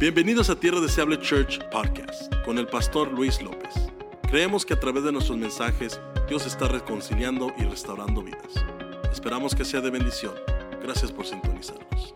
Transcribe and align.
Bienvenidos 0.00 0.48
a 0.48 0.54
Tierra 0.54 0.78
Deseable 0.78 1.18
Church 1.18 1.58
Podcast 1.72 2.32
con 2.44 2.56
el 2.58 2.68
pastor 2.68 3.10
Luis 3.10 3.42
López. 3.42 3.74
Creemos 4.30 4.64
que 4.64 4.74
a 4.74 4.78
través 4.78 5.02
de 5.02 5.10
nuestros 5.10 5.36
mensajes 5.36 6.00
Dios 6.28 6.46
está 6.46 6.68
reconciliando 6.68 7.52
y 7.58 7.64
restaurando 7.64 8.22
vidas. 8.22 8.64
Esperamos 9.10 9.56
que 9.56 9.64
sea 9.64 9.80
de 9.80 9.90
bendición. 9.90 10.36
Gracias 10.80 11.10
por 11.10 11.26
sintonizarnos. 11.26 12.14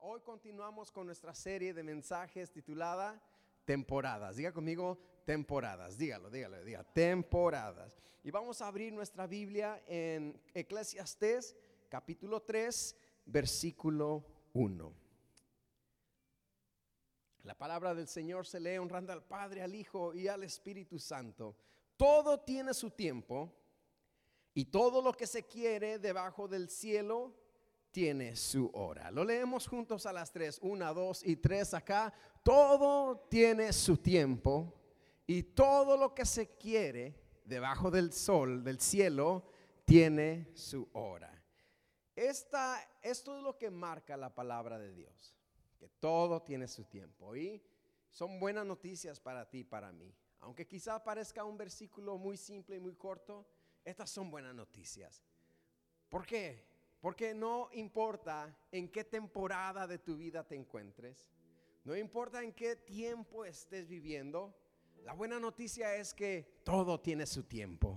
Hoy 0.00 0.20
continuamos 0.22 0.90
con 0.90 1.06
nuestra 1.06 1.32
serie 1.32 1.72
de 1.72 1.84
mensajes 1.84 2.50
titulada 2.50 3.22
Temporadas. 3.64 4.34
Diga 4.34 4.50
conmigo 4.50 4.98
temporadas. 5.24 5.96
Dígalo, 5.96 6.28
dígalo, 6.28 6.64
diga 6.64 6.82
temporadas. 6.82 7.96
Y 8.24 8.32
vamos 8.32 8.60
a 8.60 8.66
abrir 8.66 8.92
nuestra 8.92 9.28
Biblia 9.28 9.80
en 9.86 10.42
Eclesiastés 10.54 11.54
capítulo 11.88 12.42
3, 12.42 12.96
versículo 13.26 14.24
1. 14.52 14.92
La 17.44 17.54
palabra 17.54 17.94
del 17.94 18.06
Señor 18.06 18.46
se 18.46 18.60
lee 18.60 18.78
honrando 18.78 19.12
al 19.12 19.24
Padre, 19.24 19.62
al 19.62 19.74
Hijo 19.74 20.14
y 20.14 20.28
al 20.28 20.44
Espíritu 20.44 20.98
Santo. 20.98 21.56
Todo 21.96 22.40
tiene 22.40 22.74
su 22.74 22.90
tiempo 22.90 23.52
y 24.54 24.66
todo 24.66 25.02
lo 25.02 25.12
que 25.12 25.26
se 25.26 25.46
quiere 25.46 25.98
debajo 25.98 26.48
del 26.48 26.68
cielo 26.68 27.34
tiene 27.90 28.36
su 28.36 28.70
hora. 28.74 29.10
Lo 29.10 29.24
leemos 29.24 29.66
juntos 29.66 30.06
a 30.06 30.12
las 30.12 30.32
tres, 30.32 30.58
una, 30.62 30.92
dos 30.92 31.24
y 31.24 31.36
tres 31.36 31.74
acá. 31.74 32.12
Todo 32.42 33.26
tiene 33.28 33.72
su 33.72 33.96
tiempo 33.96 34.74
y 35.26 35.42
todo 35.42 35.96
lo 35.96 36.14
que 36.14 36.24
se 36.24 36.56
quiere 36.56 37.14
debajo 37.44 37.90
del 37.90 38.12
sol, 38.12 38.62
del 38.62 38.80
cielo, 38.80 39.44
tiene 39.84 40.50
su 40.54 40.88
hora. 40.92 41.39
Esta, 42.20 42.86
esto 43.00 43.34
es 43.34 43.42
lo 43.42 43.56
que 43.56 43.70
marca 43.70 44.14
la 44.14 44.34
palabra 44.34 44.78
de 44.78 44.92
Dios, 44.92 45.34
que 45.78 45.88
todo 45.88 46.42
tiene 46.42 46.68
su 46.68 46.84
tiempo. 46.84 47.34
Y 47.34 47.62
son 48.10 48.38
buenas 48.38 48.66
noticias 48.66 49.18
para 49.18 49.48
ti 49.48 49.60
y 49.60 49.64
para 49.64 49.90
mí. 49.90 50.14
Aunque 50.40 50.66
quizá 50.66 51.02
parezca 51.02 51.46
un 51.46 51.56
versículo 51.56 52.18
muy 52.18 52.36
simple 52.36 52.76
y 52.76 52.78
muy 52.78 52.94
corto, 52.94 53.46
estas 53.86 54.10
son 54.10 54.30
buenas 54.30 54.54
noticias. 54.54 55.24
¿Por 56.10 56.26
qué? 56.26 56.68
Porque 57.00 57.32
no 57.32 57.70
importa 57.72 58.54
en 58.70 58.90
qué 58.90 59.02
temporada 59.02 59.86
de 59.86 59.98
tu 59.98 60.18
vida 60.18 60.46
te 60.46 60.56
encuentres, 60.56 61.32
no 61.84 61.96
importa 61.96 62.42
en 62.42 62.52
qué 62.52 62.76
tiempo 62.76 63.46
estés 63.46 63.88
viviendo, 63.88 64.54
la 65.04 65.14
buena 65.14 65.40
noticia 65.40 65.96
es 65.96 66.12
que 66.12 66.60
todo 66.64 67.00
tiene 67.00 67.24
su 67.24 67.44
tiempo. 67.44 67.96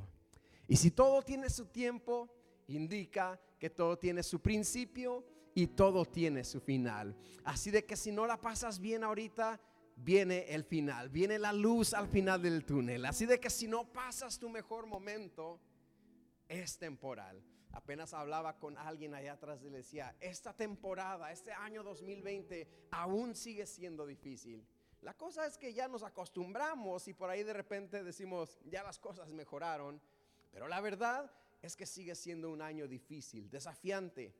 Y 0.69 0.77
si 0.77 0.91
todo 0.91 1.21
tiene 1.23 1.49
su 1.49 1.65
tiempo, 1.65 2.33
indica 2.67 3.39
que 3.59 3.69
todo 3.69 3.97
tiene 3.97 4.23
su 4.23 4.41
principio 4.41 5.25
y 5.55 5.67
todo 5.67 6.05
tiene 6.05 6.43
su 6.43 6.59
final. 6.59 7.15
Así 7.43 7.71
de 7.71 7.85
que 7.85 7.95
si 7.95 8.11
no 8.11 8.25
la 8.25 8.39
pasas 8.39 8.79
bien 8.79 9.03
ahorita, 9.03 9.59
viene 9.95 10.45
el 10.49 10.63
final, 10.63 11.09
viene 11.09 11.37
la 11.39 11.53
luz 11.53 11.93
al 11.93 12.07
final 12.07 12.41
del 12.41 12.65
túnel. 12.65 13.05
Así 13.05 13.25
de 13.25 13.39
que 13.39 13.49
si 13.49 13.67
no 13.67 13.91
pasas 13.91 14.39
tu 14.39 14.49
mejor 14.49 14.85
momento, 14.85 15.59
es 16.47 16.77
temporal. 16.77 17.43
Apenas 17.71 18.13
hablaba 18.13 18.59
con 18.59 18.77
alguien 18.77 19.15
allá 19.15 19.33
atrás 19.33 19.63
y 19.63 19.69
le 19.69 19.77
decía, 19.77 20.15
esta 20.19 20.53
temporada, 20.53 21.31
este 21.31 21.51
año 21.51 21.83
2020, 21.83 22.67
aún 22.91 23.35
sigue 23.35 23.65
siendo 23.65 24.05
difícil. 24.05 24.65
La 25.01 25.15
cosa 25.15 25.45
es 25.45 25.57
que 25.57 25.73
ya 25.73 25.87
nos 25.87 26.03
acostumbramos 26.03 27.07
y 27.07 27.13
por 27.13 27.29
ahí 27.29 27.43
de 27.43 27.53
repente 27.53 28.03
decimos, 28.03 28.59
ya 28.65 28.83
las 28.83 28.99
cosas 28.99 29.31
mejoraron. 29.33 29.99
Pero 30.51 30.67
la 30.67 30.79
verdad 30.81 31.31
es 31.63 31.77
que 31.77 31.85
sigue 31.85 32.13
siendo 32.13 32.51
un 32.51 32.61
año 32.61 32.87
difícil, 32.87 33.49
desafiante. 33.49 34.35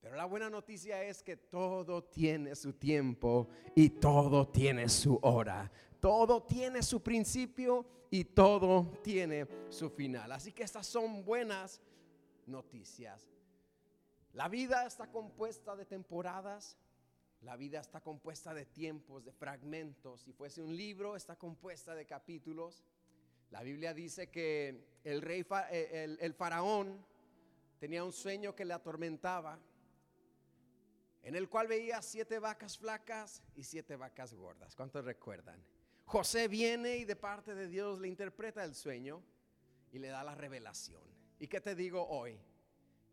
Pero 0.00 0.14
la 0.14 0.24
buena 0.24 0.48
noticia 0.48 1.02
es 1.02 1.22
que 1.24 1.36
todo 1.36 2.04
tiene 2.04 2.54
su 2.54 2.72
tiempo 2.72 3.48
y 3.74 3.90
todo 3.90 4.48
tiene 4.48 4.88
su 4.88 5.18
hora. 5.22 5.70
Todo 5.98 6.44
tiene 6.44 6.84
su 6.84 7.02
principio 7.02 7.84
y 8.10 8.24
todo 8.24 8.92
tiene 9.02 9.46
su 9.68 9.90
final. 9.90 10.30
Así 10.30 10.52
que 10.52 10.62
estas 10.62 10.86
son 10.86 11.24
buenas 11.24 11.82
noticias. 12.46 13.28
La 14.32 14.48
vida 14.48 14.86
está 14.86 15.10
compuesta 15.10 15.74
de 15.74 15.84
temporadas. 15.84 16.78
La 17.40 17.56
vida 17.56 17.80
está 17.80 18.00
compuesta 18.00 18.54
de 18.54 18.66
tiempos, 18.66 19.24
de 19.24 19.32
fragmentos. 19.32 20.20
Si 20.20 20.32
fuese 20.32 20.62
un 20.62 20.76
libro, 20.76 21.16
está 21.16 21.36
compuesta 21.36 21.94
de 21.96 22.06
capítulos. 22.06 22.84
La 23.50 23.62
Biblia 23.62 23.92
dice 23.94 24.30
que 24.30 25.00
el 25.04 25.22
rey, 25.22 25.44
eh, 25.70 26.16
el, 26.20 26.34
faraón 26.34 27.04
tenía 27.78 28.04
un 28.04 28.12
sueño 28.12 28.54
que 28.54 28.64
le 28.64 28.74
atormentaba, 28.74 29.58
en 31.22 31.34
el 31.34 31.48
cual 31.48 31.66
veía 31.66 32.00
siete 32.02 32.38
vacas 32.38 32.78
flacas 32.78 33.42
y 33.56 33.64
siete 33.64 33.96
vacas 33.96 34.34
gordas. 34.34 34.74
¿Cuántos 34.74 35.04
recuerdan? 35.04 35.62
José 36.04 36.48
viene 36.48 36.96
y 36.96 37.04
de 37.04 37.16
parte 37.16 37.54
de 37.54 37.68
Dios 37.68 38.00
le 38.00 38.08
interpreta 38.08 38.64
el 38.64 38.74
sueño 38.74 39.22
y 39.92 39.98
le 39.98 40.08
da 40.08 40.24
la 40.24 40.34
revelación. 40.34 41.02
¿Y 41.38 41.46
qué 41.46 41.60
te 41.60 41.74
digo 41.74 42.06
hoy? 42.08 42.38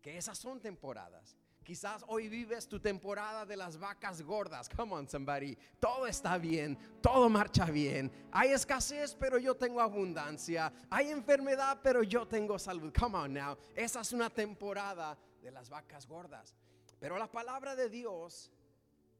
Que 0.02 0.18
esas 0.18 0.36
son 0.36 0.60
temporadas. 0.60 1.37
Quizás 1.68 2.02
hoy 2.06 2.30
vives 2.30 2.66
tu 2.66 2.80
temporada 2.80 3.44
de 3.44 3.54
las 3.54 3.78
vacas 3.78 4.22
gordas. 4.22 4.70
Come 4.70 4.94
on, 4.94 5.06
somebody. 5.06 5.54
Todo 5.78 6.06
está 6.06 6.38
bien, 6.38 6.78
todo 7.02 7.28
marcha 7.28 7.66
bien. 7.66 8.10
Hay 8.32 8.52
escasez, 8.52 9.14
pero 9.14 9.36
yo 9.36 9.54
tengo 9.54 9.78
abundancia. 9.78 10.72
Hay 10.88 11.10
enfermedad, 11.10 11.78
pero 11.82 12.02
yo 12.02 12.26
tengo 12.26 12.58
salud. 12.58 12.90
Come 12.98 13.18
on 13.18 13.34
now. 13.34 13.58
Esa 13.76 14.00
es 14.00 14.14
una 14.14 14.30
temporada 14.30 15.18
de 15.42 15.50
las 15.50 15.68
vacas 15.68 16.06
gordas. 16.06 16.56
Pero 16.98 17.18
la 17.18 17.30
palabra 17.30 17.76
de 17.76 17.90
Dios 17.90 18.50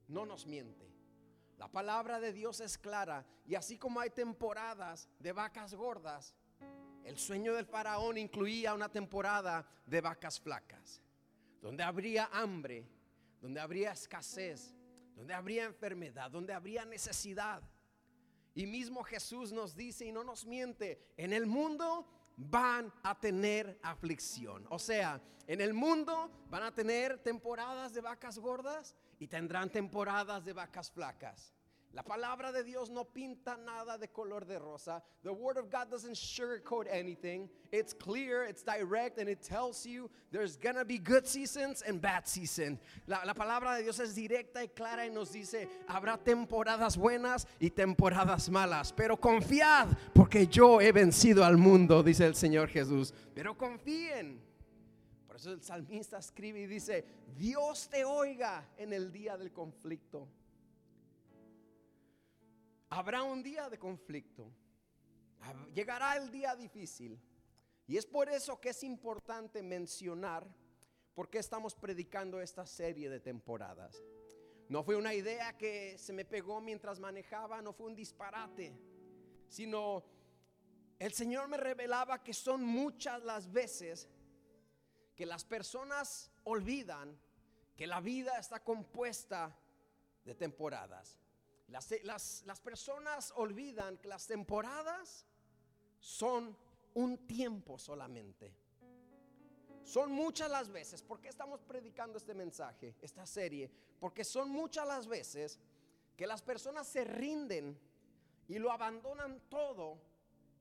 no 0.06 0.24
nos 0.24 0.46
miente. 0.46 0.90
La 1.58 1.68
palabra 1.68 2.18
de 2.18 2.32
Dios 2.32 2.60
es 2.60 2.78
clara. 2.78 3.26
Y 3.44 3.56
así 3.56 3.76
como 3.76 4.00
hay 4.00 4.08
temporadas 4.08 5.06
de 5.18 5.32
vacas 5.32 5.74
gordas, 5.74 6.34
el 7.04 7.18
sueño 7.18 7.52
del 7.52 7.66
faraón 7.66 8.16
incluía 8.16 8.72
una 8.72 8.88
temporada 8.88 9.68
de 9.84 10.00
vacas 10.00 10.40
flacas 10.40 11.02
donde 11.60 11.82
habría 11.82 12.28
hambre, 12.32 12.86
donde 13.40 13.60
habría 13.60 13.92
escasez, 13.92 14.74
donde 15.14 15.34
habría 15.34 15.64
enfermedad, 15.64 16.30
donde 16.30 16.52
habría 16.52 16.84
necesidad. 16.84 17.62
Y 18.54 18.66
mismo 18.66 19.02
Jesús 19.02 19.52
nos 19.52 19.74
dice 19.74 20.06
y 20.06 20.12
no 20.12 20.24
nos 20.24 20.44
miente, 20.44 21.12
en 21.16 21.32
el 21.32 21.46
mundo 21.46 22.06
van 22.36 22.92
a 23.02 23.18
tener 23.18 23.78
aflicción. 23.82 24.66
O 24.70 24.78
sea, 24.78 25.20
en 25.46 25.60
el 25.60 25.74
mundo 25.74 26.30
van 26.50 26.62
a 26.62 26.74
tener 26.74 27.18
temporadas 27.18 27.92
de 27.92 28.00
vacas 28.00 28.38
gordas 28.38 28.94
y 29.18 29.26
tendrán 29.26 29.70
temporadas 29.70 30.44
de 30.44 30.52
vacas 30.52 30.90
flacas. 30.90 31.54
La 31.94 32.02
palabra 32.02 32.52
de 32.52 32.62
Dios 32.62 32.90
no 32.90 33.04
pinta 33.04 33.56
nada 33.56 33.96
de 33.98 34.08
color 34.08 34.44
de 34.44 34.58
rosa. 34.58 35.02
The 35.22 35.32
word 35.32 35.56
of 35.56 35.70
God 35.70 35.90
doesn't 35.90 36.16
sugarcoat 36.16 36.86
anything. 36.90 37.48
It's 37.72 37.94
clear, 37.94 38.44
it's 38.44 38.62
direct, 38.62 39.18
and 39.18 39.28
it 39.28 39.42
tells 39.42 39.86
you 39.86 40.10
there's 40.30 40.56
gonna 40.56 40.84
be 40.84 40.98
good 40.98 41.26
seasons 41.26 41.82
and 41.82 42.00
bad 42.00 42.28
seasons. 42.28 42.78
La, 43.06 43.24
la 43.24 43.32
palabra 43.32 43.76
de 43.76 43.84
Dios 43.84 43.98
es 44.00 44.14
directa 44.14 44.62
y 44.62 44.68
clara 44.68 45.06
y 45.06 45.08
nos 45.08 45.32
dice, 45.32 45.66
habrá 45.88 46.18
temporadas 46.18 46.96
buenas 46.98 47.46
y 47.58 47.70
temporadas 47.70 48.50
malas. 48.50 48.92
Pero 48.92 49.16
confiad, 49.16 49.88
porque 50.14 50.46
yo 50.46 50.80
he 50.82 50.92
vencido 50.92 51.42
al 51.42 51.56
mundo, 51.56 52.02
dice 52.02 52.26
el 52.26 52.34
Señor 52.34 52.68
Jesús. 52.68 53.14
Pero 53.34 53.56
confíen. 53.56 54.40
Por 55.26 55.36
eso 55.36 55.52
el 55.52 55.62
salmista 55.62 56.18
escribe 56.18 56.60
y 56.60 56.66
dice, 56.66 57.04
Dios 57.34 57.88
te 57.88 58.04
oiga 58.04 58.68
en 58.76 58.92
el 58.92 59.10
día 59.10 59.38
del 59.38 59.52
conflicto. 59.52 60.28
Habrá 62.90 63.22
un 63.22 63.42
día 63.42 63.68
de 63.68 63.78
conflicto. 63.78 64.50
Llegará 65.74 66.16
el 66.16 66.30
día 66.30 66.56
difícil. 66.56 67.20
Y 67.86 67.96
es 67.96 68.06
por 68.06 68.28
eso 68.28 68.60
que 68.60 68.70
es 68.70 68.82
importante 68.82 69.62
mencionar 69.62 70.46
por 71.14 71.28
qué 71.30 71.38
estamos 71.38 71.74
predicando 71.74 72.40
esta 72.40 72.66
serie 72.66 73.08
de 73.08 73.20
temporadas. 73.20 74.02
No 74.68 74.82
fue 74.82 74.96
una 74.96 75.14
idea 75.14 75.56
que 75.56 75.96
se 75.98 76.12
me 76.12 76.24
pegó 76.24 76.60
mientras 76.60 77.00
manejaba, 77.00 77.62
no 77.62 77.72
fue 77.72 77.86
un 77.86 77.94
disparate, 77.94 78.78
sino 79.48 80.04
el 80.98 81.12
Señor 81.12 81.48
me 81.48 81.56
revelaba 81.56 82.22
que 82.22 82.34
son 82.34 82.62
muchas 82.62 83.22
las 83.22 83.50
veces 83.50 84.08
que 85.16 85.24
las 85.24 85.44
personas 85.44 86.30
olvidan 86.44 87.18
que 87.76 87.86
la 87.86 88.00
vida 88.00 88.38
está 88.38 88.62
compuesta 88.62 89.56
de 90.24 90.34
temporadas. 90.34 91.18
Las, 91.68 92.60
personas 92.62 93.32
olvidan 93.36 93.98
que 93.98 94.08
las 94.08 94.26
temporadas 94.26 95.26
son 96.00 96.56
un 96.94 97.26
tiempo 97.26 97.78
solamente. 97.78 98.54
Son 99.84 100.10
muchas 100.10 100.50
las 100.50 100.70
veces, 100.70 101.02
¿por 101.02 101.20
qué 101.20 101.28
estamos 101.28 101.62
predicando 101.62 102.18
este 102.18 102.34
mensaje, 102.34 102.96
esta 103.00 103.26
serie? 103.26 103.70
Porque 104.00 104.24
son 104.24 104.50
muchas 104.50 104.86
las 104.86 105.06
veces 105.06 105.58
que 106.16 106.26
las 106.26 106.42
personas 106.42 106.86
se 106.86 107.04
rinden 107.04 107.78
y 108.48 108.58
lo 108.58 108.72
abandonan 108.72 109.40
todo 109.48 109.98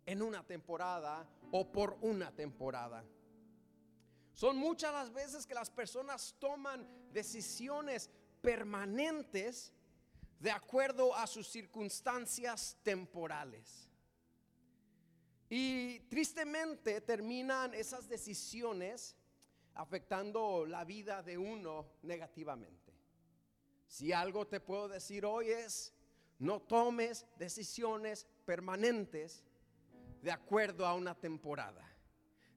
en 0.05 0.21
una 0.21 0.45
temporada 0.45 1.25
o 1.51 1.71
por 1.71 1.97
una 2.01 2.35
temporada. 2.35 3.03
Son 4.33 4.57
muchas 4.57 4.93
las 4.93 5.11
veces 5.11 5.47
que 5.47 5.53
las 5.53 5.69
personas 5.69 6.35
toman 6.37 6.87
decisiones 7.11 8.09
permanentes 8.41 9.73
de 10.39 10.51
acuerdo 10.51 11.15
a 11.15 11.25
sus 11.27 11.47
circunstancias 11.47 12.77
temporales. 12.83 13.89
Y 15.49 15.99
tristemente 16.01 17.01
terminan 17.01 17.73
esas 17.73 18.07
decisiones 18.07 19.15
afectando 19.73 20.65
la 20.65 20.83
vida 20.83 21.23
de 21.23 21.37
uno 21.37 21.85
negativamente. 22.01 22.93
Si 23.87 24.11
algo 24.11 24.45
te 24.45 24.59
puedo 24.59 24.89
decir 24.89 25.25
hoy 25.25 25.49
es, 25.49 25.93
no 26.39 26.61
tomes 26.61 27.25
decisiones 27.37 28.27
permanentes 28.45 29.43
de 30.21 30.31
acuerdo 30.31 30.85
a 30.85 30.93
una 30.93 31.15
temporada, 31.15 31.87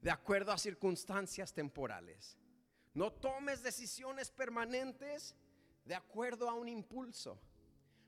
de 0.03 0.11
acuerdo 0.11 0.53
a 0.53 0.59
circunstancias 0.59 1.53
temporales. 1.53 2.37
No 2.93 3.13
tomes 3.13 3.63
decisiones 3.63 4.31
permanentes 4.31 5.37
de 5.85 5.95
acuerdo 5.95 6.51
a 6.51 6.55
un 6.55 6.69
impulso, 6.69 7.41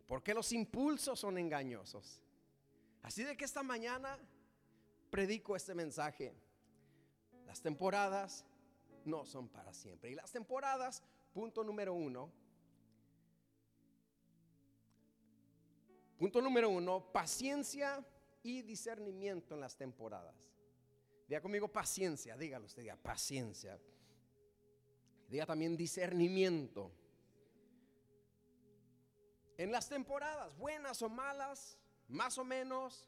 porque 0.07 0.35
los 0.35 0.53
impulsos 0.53 1.19
son 1.19 1.39
engañosos. 1.39 2.23
Así 3.03 3.25
de 3.25 3.37
que 3.37 3.45
esta 3.45 3.63
mañana 3.63 4.19
predico 5.13 5.55
este 5.55 5.75
mensaje. 5.75 6.35
Las 7.47 7.61
temporadas 7.61 8.47
no 9.05 9.27
son 9.27 9.49
para 9.49 9.75
siempre. 9.75 10.11
Y 10.11 10.15
las 10.15 10.33
temporadas, 10.33 11.03
punto 11.35 11.63
número 11.63 11.93
uno. 11.93 12.33
Punto 16.17 16.41
número 16.41 16.71
uno, 16.71 17.13
paciencia 17.13 18.03
y 18.43 18.63
discernimiento 18.63 19.55
en 19.55 19.61
las 19.61 19.77
temporadas. 19.77 20.35
Diga 21.29 21.43
conmigo 21.43 21.69
paciencia, 21.69 22.37
dígalo 22.37 22.67
usted, 22.67 22.83
diga 22.83 22.97
paciencia. 22.97 23.79
Diga 25.29 25.45
también 25.45 25.77
discernimiento. 25.77 26.91
En 29.57 29.71
las 29.71 29.89
temporadas, 29.89 30.57
buenas 30.57 31.03
o 31.03 31.09
malas, 31.09 31.79
más 32.09 32.39
o 32.39 32.45
menos, 32.45 33.07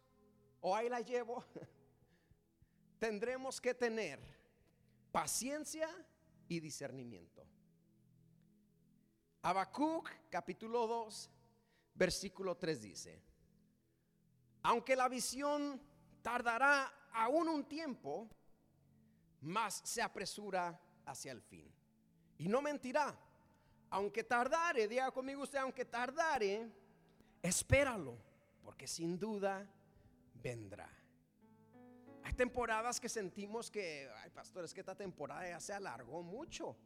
o 0.61 0.75
ahí 0.75 0.89
la 0.89 1.01
llevo, 1.01 1.45
tendremos 2.99 3.61
que 3.61 3.75
tener 3.75 4.21
paciencia 5.11 5.89
y 6.49 6.61
discernimiento. 6.61 7.47
Habacuc 9.43 10.11
capítulo 10.31 10.87
2, 10.87 11.31
versículo 11.95 12.57
3 12.57 12.83
dice, 12.83 13.23
aunque 14.63 14.97
la 14.97 15.09
visión 15.09 15.81
tardará 16.23 16.93
aún 17.13 17.49
un 17.49 17.65
tiempo, 17.65 18.31
más 19.43 19.83
se 19.85 20.01
apresura 20.01 20.81
hacia 21.05 21.33
el 21.33 21.43
fin. 21.43 21.71
Y 22.39 22.49
no 22.49 22.63
mentirá, 22.63 23.15
aunque 23.95 24.25
tardare, 24.25 24.89
diga 24.89 25.09
conmigo 25.13 25.45
usted, 25.45 25.59
aunque 25.59 25.85
tardare, 25.85 26.69
espéralo, 27.41 28.19
porque 28.61 28.89
sin 28.89 29.17
duda 29.17 29.71
vendrá. 30.43 30.91
Hay 32.25 32.33
temporadas 32.33 32.99
que 32.99 33.09
sentimos 33.09 33.71
que, 33.71 34.11
ay 34.17 34.31
pastor, 34.31 34.65
es 34.65 34.75
que 34.75 34.81
esta 34.81 34.97
temporada 34.97 35.49
ya 35.49 35.61
se 35.61 35.73
alargó 35.73 36.25
mucho. 36.25 36.77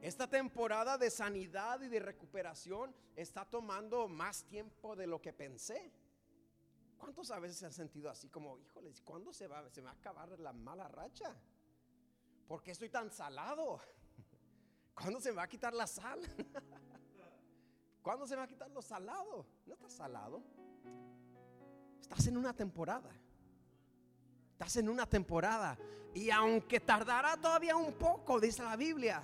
Esta 0.00 0.28
temporada 0.28 0.96
de 0.96 1.10
sanidad 1.10 1.82
y 1.82 1.88
de 1.88 1.98
recuperación 1.98 2.94
está 3.16 3.44
tomando 3.44 4.06
más 4.06 4.44
tiempo 4.44 4.94
de 4.94 5.08
lo 5.08 5.20
que 5.20 5.32
pensé. 5.32 5.92
¿Cuántos 6.98 7.32
a 7.32 7.40
veces 7.40 7.56
se 7.58 7.66
han 7.66 7.72
sentido 7.72 8.08
así 8.10 8.28
como, 8.28 8.60
híjoles, 8.60 9.00
¿cuándo 9.00 9.32
se 9.32 9.48
va, 9.48 9.68
se 9.70 9.82
va 9.82 9.90
a 9.90 9.94
acabar 9.94 10.38
la 10.38 10.52
mala 10.52 10.86
racha? 10.86 11.34
¿Por 12.46 12.62
qué 12.62 12.70
estoy 12.70 12.90
tan 12.90 13.10
salado? 13.10 13.80
¿Cuándo 15.00 15.20
se 15.20 15.30
me 15.30 15.36
va 15.36 15.44
a 15.44 15.48
quitar 15.48 15.72
la 15.72 15.86
sal? 15.86 16.20
¿Cuándo 18.02 18.26
se 18.26 18.34
me 18.34 18.38
va 18.38 18.44
a 18.44 18.48
quitar 18.48 18.70
lo 18.70 18.82
salado? 18.82 19.46
No 19.66 19.74
estás 19.74 19.92
salado. 19.92 20.42
Estás 22.00 22.26
en 22.26 22.36
una 22.36 22.52
temporada. 22.52 23.10
Estás 24.52 24.76
en 24.76 24.88
una 24.90 25.06
temporada. 25.06 25.78
Y 26.14 26.30
aunque 26.30 26.80
tardará 26.80 27.36
todavía 27.36 27.76
un 27.76 27.94
poco, 27.94 28.38
dice 28.40 28.62
la 28.62 28.76
Biblia, 28.76 29.22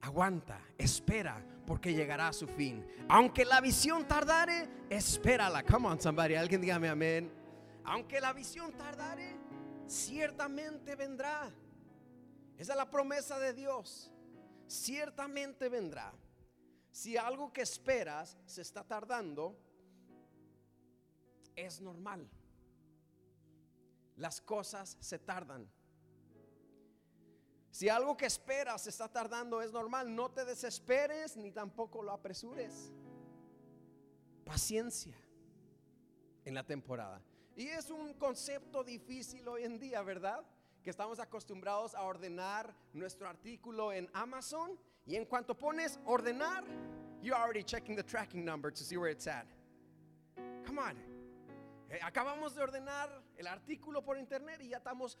aguanta, 0.00 0.60
espera, 0.76 1.40
porque 1.66 1.94
llegará 1.94 2.28
a 2.28 2.32
su 2.32 2.48
fin. 2.48 2.84
Aunque 3.08 3.44
la 3.44 3.60
visión 3.60 4.08
tardare, 4.08 4.68
espérala. 4.88 5.62
Come 5.62 5.86
on, 5.86 6.00
somebody, 6.00 6.34
alguien 6.34 6.60
dígame 6.60 6.88
amén. 6.88 7.32
Aunque 7.84 8.20
la 8.20 8.32
visión 8.32 8.72
tardare, 8.72 9.36
ciertamente 9.86 10.96
vendrá. 10.96 11.48
Esa 12.58 12.72
es 12.72 12.76
la 12.76 12.90
promesa 12.90 13.38
de 13.38 13.52
Dios. 13.52 14.10
Ciertamente 14.70 15.68
vendrá. 15.68 16.12
Si 16.92 17.16
algo 17.16 17.52
que 17.52 17.62
esperas 17.62 18.38
se 18.46 18.62
está 18.62 18.84
tardando, 18.84 19.58
es 21.56 21.80
normal 21.80 22.28
las 24.20 24.40
cosas 24.42 24.98
se 25.00 25.18
tardan. 25.18 25.68
Si 27.70 27.88
algo 27.88 28.16
que 28.16 28.26
esperas 28.26 28.86
está 28.86 29.08
tardando 29.08 29.62
es 29.62 29.72
normal, 29.72 30.14
no 30.14 30.30
te 30.30 30.44
desesperes 30.44 31.36
ni 31.36 31.50
tampoco 31.50 32.02
lo 32.02 32.12
apresures. 32.12 32.92
Paciencia 34.44 35.16
en 36.44 36.54
la 36.54 36.66
temporada. 36.66 37.22
Y 37.56 37.68
es 37.68 37.90
un 37.90 38.12
concepto 38.14 38.84
difícil 38.84 39.48
hoy 39.48 39.64
en 39.64 39.78
día, 39.78 40.02
¿verdad? 40.02 40.44
Que 40.82 40.90
estamos 40.90 41.20
acostumbrados 41.20 41.94
a 41.94 42.02
ordenar 42.02 42.74
nuestro 42.92 43.28
artículo 43.28 43.92
en 43.92 44.08
Amazon 44.14 44.78
y 45.06 45.16
en 45.16 45.26
cuanto 45.26 45.54
pones 45.56 45.98
ordenar, 46.06 46.64
you're 47.20 47.36
already 47.36 47.62
checking 47.62 47.96
the 47.96 48.02
tracking 48.02 48.44
number 48.44 48.72
to 48.72 48.82
see 48.82 48.96
where 48.96 49.10
it's 49.10 49.26
at. 49.26 49.46
Come 50.64 50.78
on. 50.78 50.96
Eh, 51.90 51.98
acabamos 52.02 52.54
de 52.54 52.62
ordenar 52.62 53.10
el 53.36 53.46
artículo 53.46 54.02
por 54.02 54.16
internet 54.16 54.60
y 54.62 54.68
ya 54.68 54.76
estamos 54.78 55.18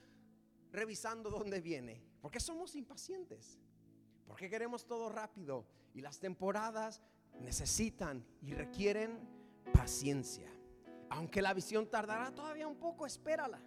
revisando 0.72 1.28
dónde 1.28 1.60
viene. 1.60 2.00
Porque 2.22 2.40
somos 2.40 2.74
impacientes. 2.76 3.58
Porque 4.26 4.48
queremos 4.48 4.86
todo 4.86 5.08
rápido. 5.08 5.66
Y 5.92 6.00
las 6.00 6.20
temporadas 6.20 7.02
necesitan 7.40 8.24
y 8.40 8.54
requieren 8.54 9.18
paciencia. 9.72 10.48
Aunque 11.08 11.42
la 11.42 11.52
visión 11.52 11.90
tardará 11.90 12.32
todavía 12.32 12.68
un 12.68 12.76
poco, 12.76 13.04
espérala. 13.04 13.60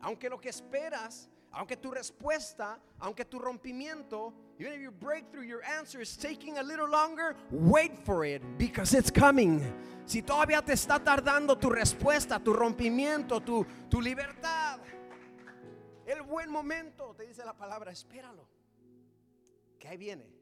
Aunque 0.00 0.28
lo 0.28 0.38
que 0.38 0.48
esperas, 0.48 1.28
aunque 1.52 1.76
tu 1.76 1.90
respuesta, 1.90 2.78
aunque 3.00 3.24
tu 3.24 3.38
rompimiento, 3.38 4.32
even 4.58 4.72
if 4.72 4.80
your 4.80 4.92
breakthrough, 4.92 5.42
your 5.44 5.62
answer 5.64 6.00
is 6.00 6.16
taking 6.16 6.58
a 6.58 6.62
little 6.62 6.88
longer, 6.88 7.36
wait 7.50 7.96
for 8.04 8.24
it 8.24 8.42
because 8.58 8.94
it's 8.94 9.10
coming. 9.10 9.60
Si 10.06 10.22
todavía 10.22 10.64
te 10.64 10.72
está 10.72 11.02
tardando 11.02 11.58
tu 11.58 11.68
respuesta, 11.68 12.42
tu 12.42 12.52
rompimiento, 12.52 13.40
tu, 13.40 13.66
tu 13.90 14.00
libertad, 14.00 14.78
el 16.06 16.22
buen 16.22 16.50
momento, 16.50 17.14
te 17.16 17.26
dice 17.26 17.44
la 17.44 17.52
palabra, 17.52 17.92
espéralo. 17.92 18.48
Que 19.78 19.88
ahí 19.88 19.96
viene. 19.96 20.37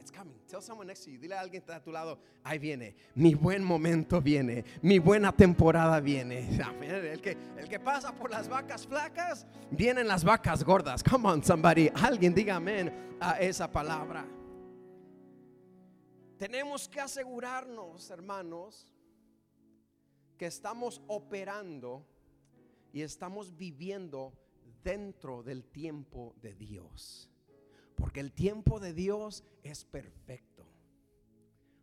It's 0.00 0.10
coming. 0.10 0.34
Tell 0.48 0.62
someone 0.62 0.86
next 0.86 1.04
to 1.04 1.10
you. 1.10 1.18
Dile 1.18 1.34
a 1.34 1.40
alguien 1.40 1.62
que 1.62 1.72
está 1.72 1.76
a 1.76 1.82
tu 1.82 1.92
lado, 1.92 2.18
ahí 2.42 2.58
viene. 2.58 2.94
Mi 3.14 3.34
buen 3.34 3.62
momento 3.62 4.20
viene. 4.20 4.64
Mi 4.82 4.98
buena 4.98 5.30
temporada 5.30 6.00
viene. 6.00 6.48
El 6.80 7.20
que, 7.20 7.36
el 7.58 7.68
que 7.68 7.78
pasa 7.78 8.12
por 8.14 8.30
las 8.30 8.48
vacas 8.48 8.86
flacas, 8.86 9.46
vienen 9.70 10.08
las 10.08 10.24
vacas 10.24 10.64
gordas. 10.64 11.02
Come 11.02 11.28
on, 11.28 11.44
somebody. 11.44 11.90
Alguien 11.94 12.34
diga 12.34 12.56
amén 12.56 13.16
a 13.20 13.38
esa 13.38 13.70
palabra. 13.70 14.26
Tenemos 16.38 16.88
que 16.88 17.00
asegurarnos, 17.00 18.10
hermanos, 18.10 18.90
que 20.38 20.46
estamos 20.46 21.02
operando 21.06 22.06
y 22.92 23.02
estamos 23.02 23.54
viviendo 23.54 24.32
dentro 24.82 25.42
del 25.42 25.64
tiempo 25.64 26.34
de 26.40 26.54
Dios. 26.54 27.30
Porque 28.00 28.20
el 28.20 28.32
tiempo 28.32 28.80
de 28.80 28.94
Dios 28.94 29.44
es 29.62 29.84
perfecto. 29.84 30.66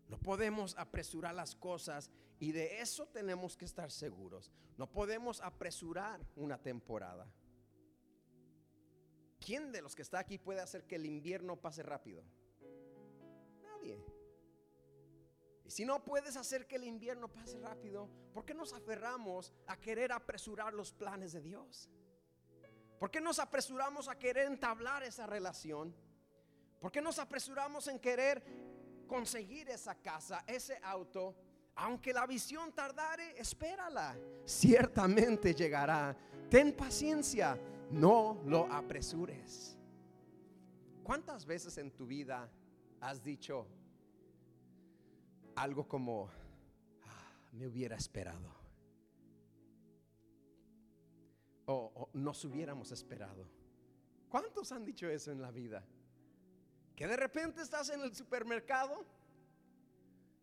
No 0.09 0.17
podemos 0.17 0.75
apresurar 0.77 1.35
las 1.35 1.55
cosas 1.55 2.09
y 2.39 2.51
de 2.51 2.81
eso 2.81 3.07
tenemos 3.07 3.55
que 3.55 3.65
estar 3.65 3.91
seguros. 3.91 4.51
No 4.77 4.89
podemos 4.89 5.39
apresurar 5.41 6.19
una 6.35 6.57
temporada. 6.57 7.31
¿Quién 9.39 9.71
de 9.71 9.81
los 9.81 9.95
que 9.95 10.01
está 10.01 10.19
aquí 10.19 10.39
puede 10.39 10.59
hacer 10.59 10.87
que 10.87 10.95
el 10.95 11.05
invierno 11.05 11.55
pase 11.55 11.83
rápido? 11.83 12.23
Nadie. 13.61 14.03
Y 15.65 15.69
si 15.69 15.85
no 15.85 16.03
puedes 16.03 16.35
hacer 16.35 16.65
que 16.65 16.77
el 16.77 16.85
invierno 16.85 17.27
pase 17.27 17.59
rápido, 17.59 18.09
¿por 18.33 18.43
qué 18.43 18.55
nos 18.55 18.73
aferramos 18.73 19.53
a 19.67 19.77
querer 19.77 20.11
apresurar 20.11 20.73
los 20.73 20.93
planes 20.93 21.33
de 21.33 21.41
Dios? 21.41 21.89
¿Por 22.99 23.11
qué 23.11 23.21
nos 23.21 23.37
apresuramos 23.37 24.07
a 24.07 24.17
querer 24.17 24.47
entablar 24.47 25.03
esa 25.03 25.27
relación? 25.27 25.95
¿Por 26.79 26.91
qué 26.91 27.01
nos 27.01 27.19
apresuramos 27.19 27.87
en 27.87 27.99
querer 27.99 28.43
conseguir 29.07 29.69
esa 29.69 29.95
casa, 29.95 30.43
ese 30.47 30.77
auto? 30.83 31.35
Aunque 31.75 32.11
la 32.13 32.25
visión 32.25 32.71
tardare, 32.73 33.39
espérala. 33.39 34.17
Ciertamente 34.45 35.53
llegará. 35.53 36.15
Ten 36.49 36.75
paciencia 36.75 37.57
no 37.91 38.41
lo 38.45 38.71
apresures. 38.71 39.77
¿Cuántas 41.03 41.45
veces 41.45 41.77
en 41.77 41.91
tu 41.91 42.05
vida 42.05 42.49
has 42.99 43.23
dicho 43.23 43.67
algo 45.55 45.87
como, 45.87 46.29
"Ah, 47.03 47.31
me 47.53 47.67
hubiera 47.67 47.95
esperado? 47.95 48.55
O, 51.65 51.91
o 51.95 52.09
nos 52.13 52.43
hubiéramos 52.45 52.91
esperado. 52.91 53.45
¿Cuántos 54.29 54.71
han 54.71 54.83
dicho 54.85 55.07
eso 55.09 55.31
en 55.31 55.41
la 55.41 55.51
vida? 55.51 55.85
Que 56.97 57.05
de 57.07 57.15
repente 57.15 57.61
estás 57.61 57.91
en 57.91 58.01
el 58.01 58.15
supermercado 58.15 59.05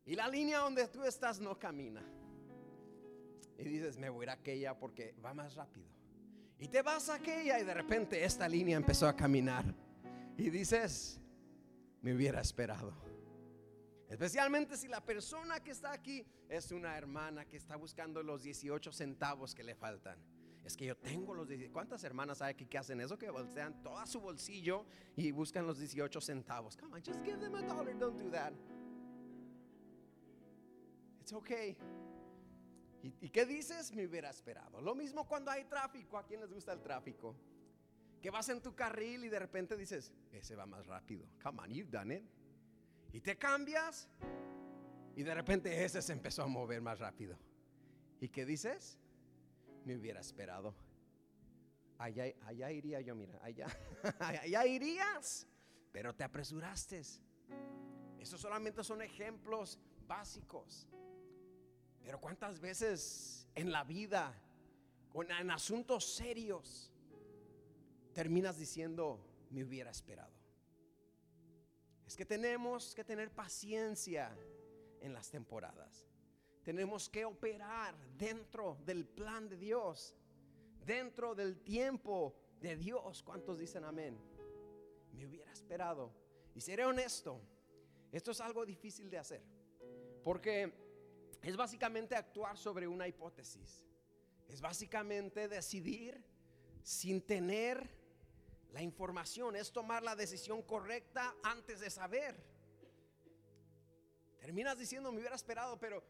y 0.07 0.15
la 0.15 0.29
línea 0.29 0.61
donde 0.61 0.87
tú 0.87 1.03
estás 1.03 1.41
no 1.41 1.59
camina. 1.59 2.01
Y 3.59 3.65
dices, 3.65 3.99
me 3.99 4.09
voy 4.09 4.23
a 4.23 4.25
ir 4.25 4.31
a 4.31 4.33
aquella 4.35 4.79
porque 4.79 5.17
va 5.23 5.35
más 5.35 5.57
rápido. 5.57 5.89
Y 6.61 6.69
te 6.69 6.81
vas 6.81 7.09
a 7.09 7.15
aquella 7.15 7.59
y 7.59 7.65
de 7.65 7.75
repente 7.75 8.25
esta 8.25 8.49
línea 8.49 8.77
empezó 8.77 9.09
a 9.09 9.17
caminar. 9.17 9.65
Y 10.39 10.49
dices, 10.49 11.21
me 12.01 12.15
hubiera 12.15 12.41
esperado. 12.41 12.95
Especialmente 14.09 14.77
si 14.77 14.87
la 14.87 15.01
persona 15.01 15.59
que 15.59 15.73
está 15.73 15.91
aquí 15.91 16.25
es 16.49 16.71
una 16.71 16.97
hermana 16.97 17.47
que 17.47 17.57
está 17.57 17.75
buscando 17.75 18.23
los 18.23 18.45
18 18.45 18.93
centavos 18.93 19.57
que 19.57 19.65
le 19.65 19.75
faltan. 19.75 20.21
Es 20.65 20.77
que 20.77 20.87
yo 20.87 20.97
tengo 20.97 21.35
los 21.35 21.47
18. 21.47 21.73
¿Cuántas 21.73 22.03
hermanas 22.05 22.41
hay 22.41 22.53
aquí 22.53 22.67
que 22.67 22.79
hacen 22.79 23.01
eso? 23.01 23.19
Que 23.19 23.31
voltean 23.31 23.83
todo 23.83 24.05
su 24.07 24.21
bolsillo 24.21 24.87
y 25.15 25.31
buscan 25.31 25.67
los 25.67 25.79
18 25.79 26.21
centavos. 26.21 26.77
Come 26.77 26.95
on, 26.95 27.03
just 27.05 27.23
give 27.23 27.39
them 27.39 27.55
a 27.55 27.63
dollar. 27.63 27.95
Don't 27.99 28.19
do 28.19 28.31
that. 28.31 28.53
It's 31.21 31.33
okay. 31.33 31.77
¿Y, 33.03 33.15
y 33.21 33.29
qué 33.29 33.45
dices? 33.45 33.93
Me 33.93 34.07
hubiera 34.07 34.31
esperado. 34.31 34.81
Lo 34.81 34.95
mismo 34.95 35.27
cuando 35.27 35.51
hay 35.51 35.65
tráfico. 35.65 36.17
¿A 36.17 36.25
quién 36.25 36.41
les 36.41 36.53
gusta 36.53 36.73
el 36.73 36.81
tráfico? 36.81 37.37
Que 38.23 38.31
vas 38.31 38.49
en 38.49 38.63
tu 38.63 38.75
carril 38.75 39.25
y 39.25 39.29
de 39.29 39.39
repente 39.39 39.77
dices, 39.77 40.13
ese 40.33 40.57
va 40.57 40.65
más 40.65 40.87
rápido. 40.87 41.27
Come 41.43 41.61
on, 41.61 41.71
you've 41.71 41.91
done 41.91 42.15
it. 42.15 42.25
Y 43.13 43.21
te 43.21 43.37
cambias 43.37 44.09
y 45.17 45.23
de 45.23 45.35
repente 45.35 45.85
ese 45.85 46.03
se 46.03 46.13
empezó 46.13 46.43
a 46.43 46.47
mover 46.47 46.81
más 46.81 46.99
rápido. 46.99 47.39
¿Y 48.21 48.29
qué 48.29 48.45
dices? 48.45 48.99
Me 49.85 49.97
hubiera 49.97 50.21
esperado. 50.21 50.75
Allá, 51.99 52.25
allá 52.47 52.73
iría 52.73 53.01
yo, 53.01 53.15
mira, 53.15 53.39
allá, 53.43 53.67
allá 54.19 54.67
irías, 54.67 55.47
pero 55.93 56.15
te 56.15 56.25
apresuraste. 56.25 57.03
Esos 58.19 58.41
solamente 58.41 58.83
son 58.83 59.03
ejemplos 59.03 59.79
básicos. 60.07 60.89
Pero 62.03 62.21
cuántas 62.21 62.61
veces 62.61 63.49
en 63.55 63.71
la 63.71 63.85
vida, 63.85 64.35
en 65.15 65.51
asuntos 65.51 66.15
serios, 66.15 66.91
terminas 68.13 68.59
diciendo, 68.59 69.25
me 69.51 69.65
hubiera 69.65 69.91
esperado. 69.91 70.35
Es 72.07 72.17
que 72.17 72.27
tenemos 72.27 72.95
que 72.95 73.05
tener 73.05 73.31
paciencia 73.31 74.37
en 75.01 75.13
las 75.13 75.31
temporadas. 75.31 76.07
Tenemos 76.65 77.11
que 77.11 77.27
operar 77.27 77.95
dentro 78.17 78.79
del 78.87 79.07
plan 79.07 79.49
de 79.51 79.57
Dios, 79.59 80.17
dentro 80.85 81.35
del 81.35 81.61
tiempo 81.61 82.35
de 82.59 82.75
Dios. 82.75 83.23
¿Cuántos 83.23 83.59
dicen 83.59 83.85
amén? 83.85 84.19
Me 85.13 85.27
hubiera 85.27 85.53
esperado. 85.53 86.11
Y 86.55 86.63
seré 86.63 86.87
honesto, 86.87 87.39
esto 88.11 88.31
es 88.31 88.41
algo 88.41 88.65
difícil 88.65 89.11
de 89.11 89.19
hacer, 89.19 89.43
porque 90.23 90.73
es 91.43 91.57
básicamente 91.57 92.17
actuar 92.17 92.57
sobre 92.57 92.89
una 92.89 93.07
hipótesis. 93.07 93.85
Es 94.49 94.61
básicamente 94.61 95.49
decidir 95.49 96.25
sin 96.83 97.21
tener 97.21 97.91
la 98.73 98.83
información, 98.83 99.55
es 99.57 99.71
tomar 99.71 100.03
la 100.03 100.17
decisión 100.17 100.63
correcta 100.63 101.35
antes 101.43 101.81
de 101.81 101.91
saber. 101.91 102.43
Terminas 104.39 104.79
diciendo, 104.79 105.11
me 105.13 105.19
hubiera 105.19 105.37
esperado, 105.37 105.79
pero 105.79 106.03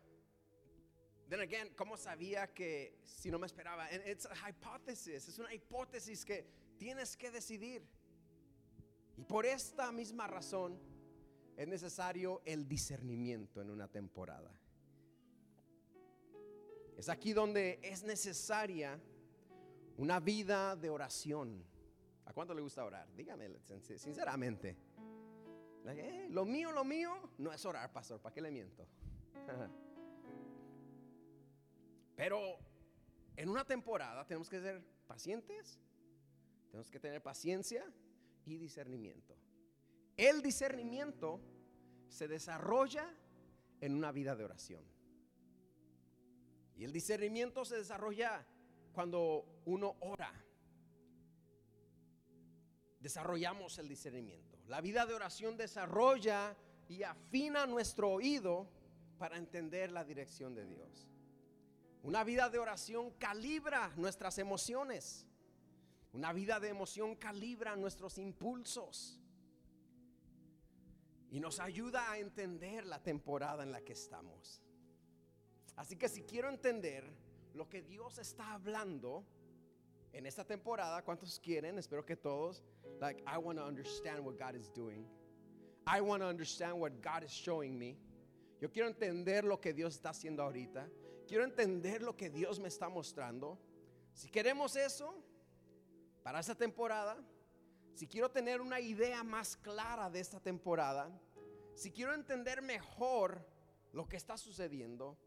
then 1.29 1.41
again, 1.41 1.71
¿cómo 1.77 1.97
sabía 1.97 2.53
que 2.53 2.99
si 3.05 3.31
no 3.31 3.39
me 3.39 3.47
esperaba? 3.47 3.87
And 3.87 4.07
It's 4.07 4.27
a 4.27 4.35
hypothesis, 4.49 5.29
es 5.29 5.39
una 5.39 5.53
hipótesis 5.53 6.25
que 6.25 6.47
tienes 6.79 7.17
que 7.17 7.31
decidir. 7.31 7.83
Y 9.17 9.23
por 9.25 9.47
esta 9.47 9.93
misma 9.93 10.27
razón 10.27 10.79
es 11.57 11.69
necesario 11.69 12.43
el 12.45 12.67
discernimiento 12.69 13.61
en 13.61 13.71
una 13.71 13.89
temporada. 13.89 14.51
Es 16.97 17.09
aquí 17.09 17.33
donde 17.33 17.79
es 17.83 18.03
necesaria 18.05 19.01
una 19.97 20.21
vida 20.21 20.77
de 20.77 20.91
oración. 20.91 21.65
¿A 22.25 22.33
cuánto 22.33 22.55
le 22.55 22.61
gusta 22.63 22.85
orar? 22.85 23.09
Dígame 23.15 23.49
sin- 23.61 23.99
sinceramente. 23.99 24.77
Eh, 25.87 26.29
lo 26.31 26.45
mío, 26.45 26.73
lo 26.73 26.83
mío 26.85 27.31
no 27.39 27.53
es 27.53 27.65
orar, 27.67 27.93
pastor. 27.93 28.21
¿Para 28.21 28.33
qué 28.35 28.41
le 28.41 28.51
miento? 28.51 28.87
Pero 32.17 32.59
en 33.37 33.49
una 33.49 33.65
temporada 33.65 34.27
tenemos 34.27 34.49
que 34.49 34.61
ser 34.61 34.83
pacientes, 35.07 35.81
tenemos 36.71 36.91
que 36.91 37.01
tener 37.01 37.23
paciencia 37.23 37.85
y 38.45 38.57
discernimiento. 38.59 39.37
El 40.17 40.43
discernimiento 40.43 41.41
se 42.09 42.29
desarrolla 42.29 43.13
en 43.81 43.95
una 43.95 44.13
vida 44.13 44.37
de 44.37 44.45
oración. 44.45 44.85
Y 46.77 46.85
el 46.85 46.93
discernimiento 46.93 47.65
se 47.65 47.77
desarrolla 47.77 48.47
cuando 48.93 49.61
uno 49.65 49.97
ora. 50.01 50.33
Desarrollamos 53.01 53.79
el 53.79 53.89
discernimiento. 53.89 54.59
La 54.67 54.81
vida 54.81 55.05
de 55.05 55.15
oración 55.15 55.57
desarrolla 55.57 56.57
y 56.89 57.03
afina 57.03 57.67
nuestro 57.67 58.11
oído 58.11 58.69
para 59.19 59.37
entender 59.37 59.93
la 59.93 60.05
dirección 60.05 60.55
de 60.55 60.67
Dios. 60.67 61.14
Una 62.05 62.23
vida 62.23 62.51
de 62.51 62.59
oración 62.59 63.13
calibra 63.13 63.91
nuestras 63.97 64.37
emociones. 64.37 65.27
Una 66.13 66.35
vida 66.35 66.61
de 66.61 66.69
emoción 66.69 67.17
calibra 67.17 67.77
nuestros 67.77 68.19
impulsos. 68.19 69.19
Y 71.31 71.41
nos 71.41 71.61
ayuda 71.61 72.11
a 72.11 72.19
entender 72.19 72.85
la 72.85 73.03
temporada 73.03 73.63
en 73.63 73.73
la 73.73 73.81
que 73.81 73.95
estamos. 73.95 74.63
Así 75.77 75.97
que 75.97 76.11
si 76.11 76.25
quiero 76.25 76.51
entender 76.51 77.11
lo 77.55 77.71
que 77.71 77.81
Dios 77.81 78.19
está 78.19 78.53
hablando 78.53 79.25
en 80.13 80.27
esta 80.27 80.45
temporada, 80.45 81.03
¿cuántos 81.03 81.41
quieren? 81.41 81.79
Espero 81.79 82.05
que 82.05 82.17
todos. 82.17 82.63
Like, 83.01 83.25
I 83.27 83.39
want 83.39 83.59
to 83.59 83.65
understand 83.65 84.21
what 84.21 84.37
God 84.39 84.55
is 84.55 84.71
doing. 84.75 85.09
I 85.87 86.03
want 86.03 86.23
to 86.23 86.29
understand 86.29 86.79
what 86.79 86.93
God 87.03 87.25
is 87.25 87.33
showing 87.33 87.79
me. 87.79 87.97
Yo 88.61 88.71
quiero 88.71 88.89
entender 88.89 89.45
lo 89.45 89.59
que 89.59 89.73
Dios 89.73 89.95
está 89.95 90.11
haciendo 90.11 90.43
ahorita. 90.43 90.87
Quiero 91.27 91.45
entender 91.45 92.03
lo 92.03 92.17
que 92.17 92.31
Dios 92.31 92.61
me 92.61 92.69
está 92.69 92.89
mostrando. 92.89 93.59
Si 94.13 94.29
queremos 94.29 94.77
eso 94.77 95.15
para 96.23 96.41
esta 96.41 96.55
temporada, 96.55 97.17
si 97.95 98.07
quiero 98.07 98.31
tener 98.31 98.61
una 98.61 98.81
idea 98.81 99.23
más 99.23 99.57
clara 99.57 100.11
de 100.11 100.21
esta 100.21 100.41
temporada, 100.41 101.11
si 101.75 101.91
quiero 101.91 102.15
entender 102.15 102.63
mejor 102.63 103.47
lo 103.93 104.07
que 104.09 104.17
está 104.17 104.37
sucediendo, 104.37 105.19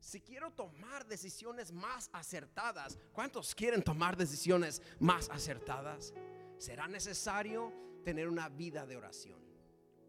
si 0.00 0.20
quiero 0.20 0.50
tomar 0.50 1.06
decisiones 1.06 1.72
más 1.72 2.10
acertadas, 2.12 2.98
¿cuántos 3.12 3.54
quieren 3.54 3.82
tomar 3.82 4.16
decisiones 4.16 4.82
más 4.98 5.30
acertadas? 5.30 6.12
Será 6.58 6.86
necesario 6.88 7.72
tener 8.04 8.28
una 8.28 8.50
vida 8.50 8.86
de 8.86 8.96
oración. 8.96 9.42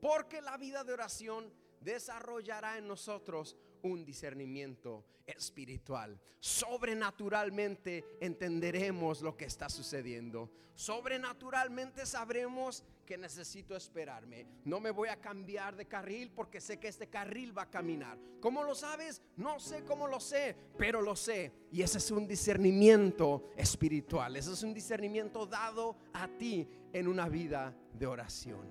Porque 0.02 0.42
la 0.42 0.58
vida 0.58 0.84
de 0.84 0.94
oración 0.94 1.52
desarrollará 1.86 2.78
en 2.78 2.88
nosotros 2.88 3.56
un 3.84 4.04
discernimiento 4.04 5.06
espiritual. 5.26 6.20
Sobrenaturalmente 6.40 8.04
entenderemos 8.20 9.22
lo 9.22 9.38
que 9.38 9.46
está 9.46 9.70
sucediendo. 9.70 10.52
Sobrenaturalmente 10.74 12.06
sabremos 12.06 12.84
que 13.06 13.18
necesito 13.18 13.76
esperarme. 13.76 14.46
No 14.66 14.80
me 14.80 14.92
voy 14.92 15.10
a 15.10 15.22
cambiar 15.22 15.76
de 15.76 15.88
carril 15.88 16.32
porque 16.32 16.60
sé 16.60 16.80
que 16.80 16.88
este 16.88 17.08
carril 17.08 17.58
va 17.58 17.64
a 17.64 17.70
caminar. 17.70 18.18
¿Cómo 18.42 18.64
lo 18.64 18.76
sabes? 18.76 19.22
No 19.38 19.60
sé 19.60 19.86
cómo 19.86 20.08
lo 20.08 20.20
sé, 20.20 20.56
pero 20.78 21.02
lo 21.02 21.16
sé. 21.16 21.52
Y 21.72 21.82
ese 21.82 22.00
es 22.00 22.12
un 22.12 22.28
discernimiento 22.28 23.52
espiritual. 23.56 24.36
Ese 24.36 24.52
es 24.52 24.64
un 24.64 24.74
discernimiento 24.74 25.46
dado 25.46 25.96
a 26.14 26.28
ti 26.28 26.68
en 26.92 27.08
una 27.08 27.30
vida 27.30 27.74
de 27.94 28.08
oración. 28.08 28.68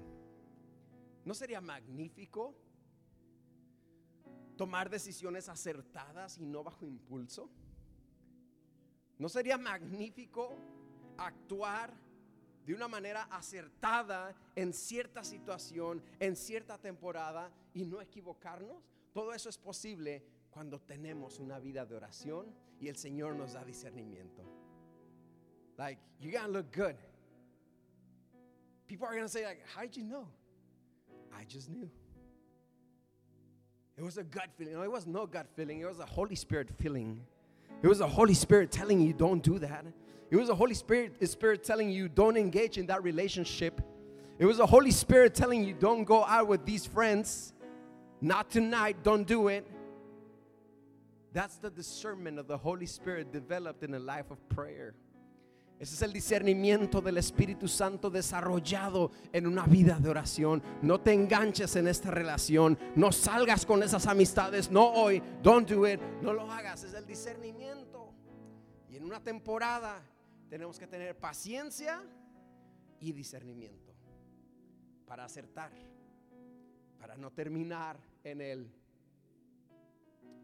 ¿No 1.24 1.32
sería 1.32 1.62
magnífico 1.62 2.54
tomar 4.56 4.90
decisiones 4.90 5.48
acertadas 5.48 6.38
y 6.38 6.46
no 6.46 6.62
bajo 6.62 6.86
impulso? 6.86 7.50
¿No 9.18 9.28
sería 9.28 9.56
magnífico 9.58 10.56
actuar 11.16 11.94
de 12.66 12.74
una 12.74 12.88
manera 12.88 13.24
acertada 13.24 14.34
en 14.56 14.72
cierta 14.72 15.22
situación, 15.22 16.02
en 16.18 16.36
cierta 16.36 16.78
temporada 16.78 17.50
y 17.72 17.84
no 17.84 18.00
equivocarnos? 18.00 18.82
Todo 19.12 19.32
eso 19.32 19.48
es 19.48 19.58
posible 19.58 20.24
cuando 20.50 20.80
tenemos 20.80 21.38
una 21.38 21.58
vida 21.58 21.84
de 21.84 21.94
oración 21.94 22.54
y 22.80 22.88
el 22.88 22.96
Señor 22.96 23.36
nos 23.36 23.52
da 23.52 23.64
discernimiento. 23.64 24.42
Like, 25.76 26.00
you 26.20 26.30
gotta 26.30 26.48
look 26.48 26.72
good. 26.72 26.96
People 28.86 29.06
are 29.06 29.16
gonna 29.16 29.28
say, 29.28 29.44
like, 29.44 29.62
how'd 29.74 29.96
you 29.96 30.04
know? 30.04 30.28
I 31.32 31.44
just 31.44 31.68
knew. 31.68 31.90
It 33.96 34.02
was 34.02 34.18
a 34.18 34.24
gut 34.24 34.48
feeling. 34.56 34.74
No, 34.74 34.82
it 34.82 34.90
was 34.90 35.06
no 35.06 35.26
gut 35.26 35.46
feeling. 35.54 35.80
It 35.80 35.86
was 35.86 36.00
a 36.00 36.06
Holy 36.06 36.34
Spirit 36.34 36.68
feeling. 36.78 37.20
It 37.82 37.88
was 37.88 38.00
a 38.00 38.08
Holy 38.08 38.34
Spirit 38.34 38.70
telling 38.70 39.00
you, 39.00 39.12
don't 39.12 39.42
do 39.42 39.58
that. 39.58 39.84
It 40.30 40.36
was 40.36 40.48
a 40.48 40.54
Holy 40.54 40.74
Spirit, 40.74 41.28
Spirit 41.28 41.62
telling 41.62 41.90
you, 41.90 42.08
don't 42.08 42.36
engage 42.36 42.78
in 42.78 42.86
that 42.86 43.02
relationship. 43.02 43.80
It 44.38 44.46
was 44.46 44.58
a 44.58 44.66
Holy 44.66 44.90
Spirit 44.90 45.34
telling 45.34 45.62
you, 45.64 45.74
don't 45.74 46.04
go 46.04 46.24
out 46.24 46.48
with 46.48 46.64
these 46.64 46.84
friends. 46.84 47.52
Not 48.20 48.50
tonight, 48.50 48.96
don't 49.02 49.26
do 49.26 49.48
it. 49.48 49.66
That's 51.32 51.56
the 51.56 51.70
discernment 51.70 52.38
of 52.38 52.48
the 52.48 52.56
Holy 52.56 52.86
Spirit 52.86 53.32
developed 53.32 53.82
in 53.84 53.94
a 53.94 53.98
life 53.98 54.30
of 54.30 54.48
prayer. 54.48 54.94
Ese 55.78 55.96
es 55.96 56.02
el 56.02 56.12
discernimiento 56.12 57.00
del 57.00 57.18
Espíritu 57.18 57.66
Santo 57.66 58.08
desarrollado 58.08 59.10
en 59.32 59.46
una 59.46 59.66
vida 59.66 59.98
de 59.98 60.08
oración. 60.08 60.62
No 60.82 61.00
te 61.00 61.12
enganches 61.12 61.74
en 61.76 61.88
esta 61.88 62.10
relación. 62.10 62.78
No 62.94 63.10
salgas 63.10 63.66
con 63.66 63.82
esas 63.82 64.06
amistades. 64.06 64.70
No 64.70 64.92
hoy. 64.92 65.22
Don't 65.42 65.68
do 65.68 65.86
it. 65.86 66.00
No 66.22 66.32
lo 66.32 66.50
hagas. 66.50 66.84
Es 66.84 66.94
el 66.94 67.06
discernimiento. 67.06 68.14
Y 68.88 68.96
en 68.96 69.04
una 69.04 69.20
temporada 69.22 70.00
tenemos 70.48 70.78
que 70.78 70.86
tener 70.86 71.18
paciencia 71.18 72.02
y 73.00 73.12
discernimiento 73.12 73.92
para 75.06 75.24
acertar. 75.24 75.72
Para 76.98 77.16
no 77.16 77.32
terminar 77.32 77.98
en 78.22 78.40
el 78.40 78.72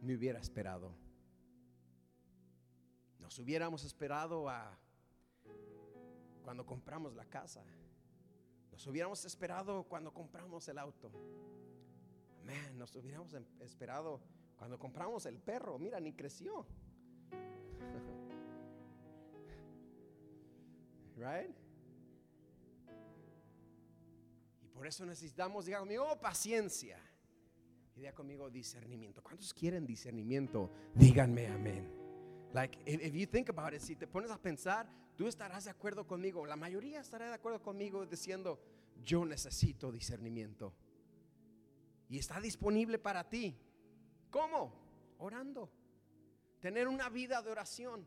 me 0.03 0.17
hubiera 0.17 0.41
esperado. 0.41 0.93
Nos 3.19 3.39
hubiéramos 3.39 3.85
esperado 3.85 4.49
a 4.49 4.77
cuando 6.43 6.67
compramos 6.67 7.15
la 7.15 7.25
casa. 7.25 7.65
Nos 8.73 8.87
hubiéramos 8.87 9.25
esperado 9.25 9.85
cuando 9.85 10.13
compramos 10.13 10.69
el 10.69 10.79
auto. 10.79 11.11
Man, 12.45 12.79
nos 12.79 12.95
hubiéramos 12.97 13.33
em- 13.35 13.45
esperado 13.61 14.21
cuando 14.57 14.79
compramos 14.79 15.27
el 15.27 15.39
perro. 15.39 15.79
Mira, 15.79 16.01
ni 16.01 16.13
creció. 16.13 16.67
right? 21.17 21.55
Y 24.63 24.69
por 24.69 24.87
eso 24.87 25.05
necesitamos, 25.05 25.67
diga 25.67 25.81
conmigo, 25.81 26.19
paciencia. 26.21 26.99
Y 27.97 28.01
diga 28.01 28.15
conmigo, 28.15 28.49
discernimiento. 28.51 29.23
¿Cuántos 29.23 29.53
quieren 29.53 29.87
discernimiento? 29.87 30.71
Díganme 30.95 31.49
amén. 31.49 32.00
Like, 32.52 32.78
if, 32.85 33.14
you 33.14 33.26
think 33.26 33.49
about 33.49 33.75
it, 33.75 33.80
si 33.80 33.95
te 33.95 34.07
pones 34.07 34.30
a 34.30 34.38
pensar, 34.38 34.87
tú 35.16 35.28
estarás 35.28 35.64
de 35.64 35.71
acuerdo 35.71 36.07
conmigo. 36.07 36.45
La 36.47 36.57
mayoría 36.57 37.00
estará 37.00 37.28
de 37.28 37.35
acuerdo 37.35 37.62
conmigo 37.62 38.04
diciendo, 38.07 38.61
yo 39.04 39.25
necesito 39.25 39.92
discernimiento. 39.92 40.75
Y 42.09 42.19
está 42.19 42.40
disponible 42.40 42.99
para 42.99 43.28
ti. 43.28 43.57
¿Cómo? 44.30 44.73
Orando. 45.19 45.71
Tener 46.61 46.88
una 46.88 47.09
vida 47.09 47.40
de 47.40 47.50
oración. 47.50 48.07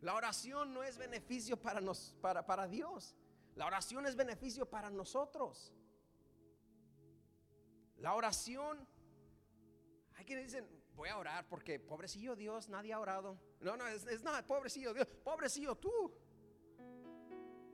La 0.00 0.14
oración 0.14 0.74
no 0.74 0.82
es 0.82 0.98
beneficio 0.98 1.56
para, 1.56 1.80
nos, 1.80 2.16
para, 2.20 2.44
para 2.44 2.66
Dios. 2.66 3.14
La 3.54 3.66
oración 3.66 4.06
es 4.06 4.16
beneficio 4.16 4.68
para 4.68 4.90
nosotros. 4.90 5.72
La 7.98 8.14
oración, 8.14 8.84
hay 10.16 10.24
quienes 10.24 10.46
dicen, 10.46 10.66
voy 10.94 11.08
a 11.08 11.16
orar 11.16 11.46
porque 11.48 11.78
pobrecillo 11.78 12.36
Dios, 12.36 12.68
nadie 12.68 12.92
ha 12.92 13.00
orado. 13.00 13.38
No, 13.60 13.76
no, 13.76 13.86
es, 13.86 14.06
es 14.06 14.22
nada, 14.22 14.46
pobrecillo 14.46 14.94
Dios, 14.94 15.06
pobrecillo 15.24 15.74
tú. 15.74 16.12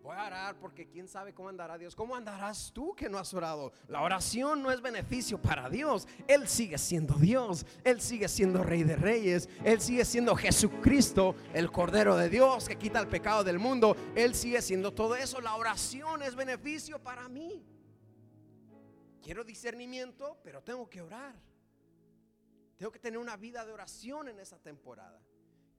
Voy 0.09 0.17
a 0.17 0.27
orar 0.27 0.59
porque 0.59 0.89
quién 0.89 1.07
sabe 1.07 1.35
cómo 1.35 1.51
andará 1.51 1.77
Dios. 1.77 1.95
¿Cómo 1.95 2.17
andarás 2.17 2.73
tú 2.73 2.95
que 2.95 3.11
no 3.11 3.19
has 3.19 3.35
orado? 3.35 3.73
La 3.89 4.01
oración 4.01 4.63
no 4.63 4.71
es 4.71 4.81
beneficio 4.81 5.37
para 5.37 5.69
Dios. 5.69 6.09
Él 6.27 6.49
sigue 6.49 6.79
siendo 6.79 7.15
Dios. 7.17 7.67
Él 7.85 8.01
sigue 8.01 8.27
siendo 8.29 8.63
Rey 8.63 8.85
de 8.85 8.97
Reyes. 8.97 9.51
Él 9.65 9.83
sigue 9.83 10.07
siendo 10.07 10.35
Jesucristo, 10.35 11.35
el 11.53 11.71
Cordero 11.71 12.17
de 12.17 12.31
Dios 12.31 12.69
que 12.69 12.79
quita 12.79 13.01
el 13.01 13.09
pecado 13.09 13.45
del 13.45 13.59
mundo. 13.59 13.97
Él 14.15 14.35
sigue 14.35 14.63
siendo 14.63 14.95
todo 14.95 15.15
eso. 15.15 15.43
La 15.43 15.57
oración 15.57 16.23
es 16.23 16.35
beneficio 16.35 16.99
para 17.03 17.29
mí. 17.29 17.67
Quiero 19.21 19.45
discernimiento, 19.45 20.39
pero 20.43 20.63
tengo 20.63 20.89
que 20.89 21.03
orar. 21.03 21.35
Tengo 22.79 22.93
que 22.93 23.01
tener 23.01 23.19
una 23.19 23.37
vida 23.37 23.67
de 23.67 23.73
oración 23.73 24.29
en 24.29 24.39
esa 24.39 24.59
temporada. 24.61 25.21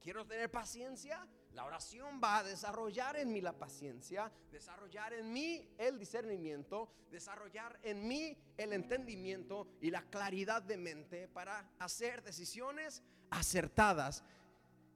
Quiero 0.00 0.26
tener 0.26 0.50
paciencia. 0.50 1.26
La 1.52 1.64
oración 1.64 2.20
va 2.22 2.38
a 2.38 2.44
desarrollar 2.44 3.16
en 3.16 3.32
mí 3.32 3.40
la 3.40 3.58
paciencia, 3.58 4.30
desarrollar 4.52 5.14
en 5.14 5.32
mí 5.32 5.66
el 5.78 5.98
discernimiento, 5.98 6.92
desarrollar 7.10 7.80
en 7.82 8.06
mí 8.06 8.36
el 8.56 8.74
entendimiento 8.74 9.66
y 9.80 9.90
la 9.90 10.02
claridad 10.02 10.62
de 10.62 10.76
mente 10.76 11.26
para 11.26 11.72
hacer 11.78 12.22
decisiones 12.22 13.02
acertadas 13.30 14.22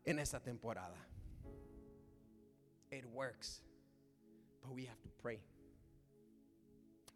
en 0.05 0.19
esta 0.19 0.41
temporada. 0.41 1.09
It 2.91 3.07
works, 3.07 3.63
but 4.61 4.71
we 4.73 4.87
have 4.87 5.01
to 5.01 5.11
pray. 5.11 5.43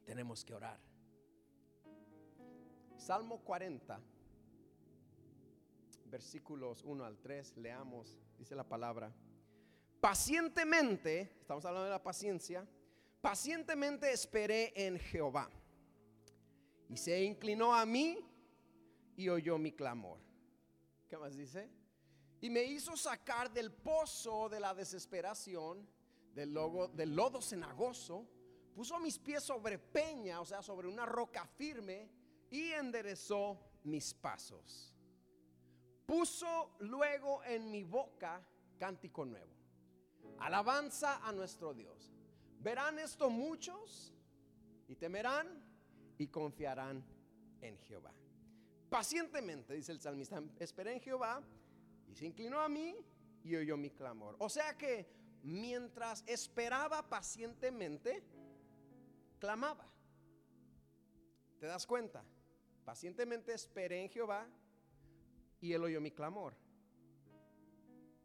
Tenemos 0.04 0.44
que 0.44 0.54
orar. 0.54 0.80
Salmo 2.96 3.38
40 3.44 4.00
versículos 6.10 6.82
1 6.84 7.04
al 7.04 7.18
3, 7.18 7.56
leamos, 7.58 8.18
dice 8.38 8.54
la 8.54 8.64
palabra. 8.64 9.14
Pacientemente, 10.00 11.32
estamos 11.40 11.64
hablando 11.64 11.84
de 11.84 11.90
la 11.90 12.02
paciencia, 12.02 12.66
pacientemente 13.20 14.12
esperé 14.12 14.72
en 14.74 14.98
Jehová. 14.98 15.50
Y 16.88 16.96
se 16.96 17.22
inclinó 17.22 17.74
a 17.74 17.84
mí 17.84 18.18
y 19.16 19.28
oyó 19.28 19.58
mi 19.58 19.72
clamor. 19.72 20.20
¿Qué 21.08 21.18
más 21.18 21.36
dice? 21.36 21.68
Y 22.40 22.48
me 22.48 22.62
hizo 22.62 22.96
sacar 22.96 23.52
del 23.52 23.72
pozo 23.72 24.48
de 24.48 24.60
la 24.60 24.74
desesperación, 24.74 25.88
del, 26.32 26.52
logo, 26.54 26.88
del 26.88 27.14
lodo 27.14 27.42
cenagoso, 27.42 28.26
puso 28.74 28.98
mis 29.00 29.18
pies 29.18 29.42
sobre 29.42 29.78
peña, 29.78 30.40
o 30.40 30.46
sea, 30.46 30.62
sobre 30.62 30.88
una 30.88 31.04
roca 31.04 31.44
firme, 31.44 32.08
y 32.50 32.70
enderezó 32.70 33.58
mis 33.82 34.14
pasos 34.14 34.94
puso 36.08 36.70
luego 36.78 37.44
en 37.44 37.70
mi 37.70 37.84
boca 37.84 38.42
cántico 38.78 39.26
nuevo. 39.26 39.52
Alabanza 40.38 41.18
a 41.18 41.32
nuestro 41.32 41.74
Dios. 41.74 42.10
Verán 42.60 42.98
esto 42.98 43.28
muchos 43.28 44.14
y 44.86 44.96
temerán 44.96 45.46
y 46.16 46.28
confiarán 46.28 47.04
en 47.60 47.78
Jehová. 47.80 48.14
Pacientemente, 48.88 49.74
dice 49.74 49.92
el 49.92 50.00
salmista, 50.00 50.42
esperé 50.58 50.94
en 50.94 51.00
Jehová 51.00 51.42
y 52.06 52.14
se 52.14 52.24
inclinó 52.24 52.60
a 52.60 52.70
mí 52.70 52.96
y 53.44 53.56
oyó 53.56 53.76
mi 53.76 53.90
clamor. 53.90 54.34
O 54.38 54.48
sea 54.48 54.78
que 54.78 55.10
mientras 55.42 56.24
esperaba 56.26 57.06
pacientemente, 57.06 58.24
clamaba. 59.38 59.84
¿Te 61.60 61.66
das 61.66 61.86
cuenta? 61.86 62.24
Pacientemente 62.86 63.52
esperé 63.52 64.00
en 64.00 64.08
Jehová 64.08 64.48
y 65.60 65.72
él 65.72 65.82
oyó 65.82 66.00
mi 66.00 66.10
clamor. 66.10 66.54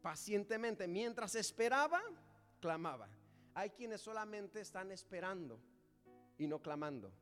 Pacientemente, 0.02 0.88
mientras 0.88 1.36
esperaba, 1.36 2.02
clamaba. 2.60 3.10
Hay 3.54 3.70
quienes 3.70 4.02
solamente 4.02 4.60
están 4.60 4.92
esperando 4.92 5.60
y 6.38 6.48
no 6.48 6.62
clamando. 6.62 7.14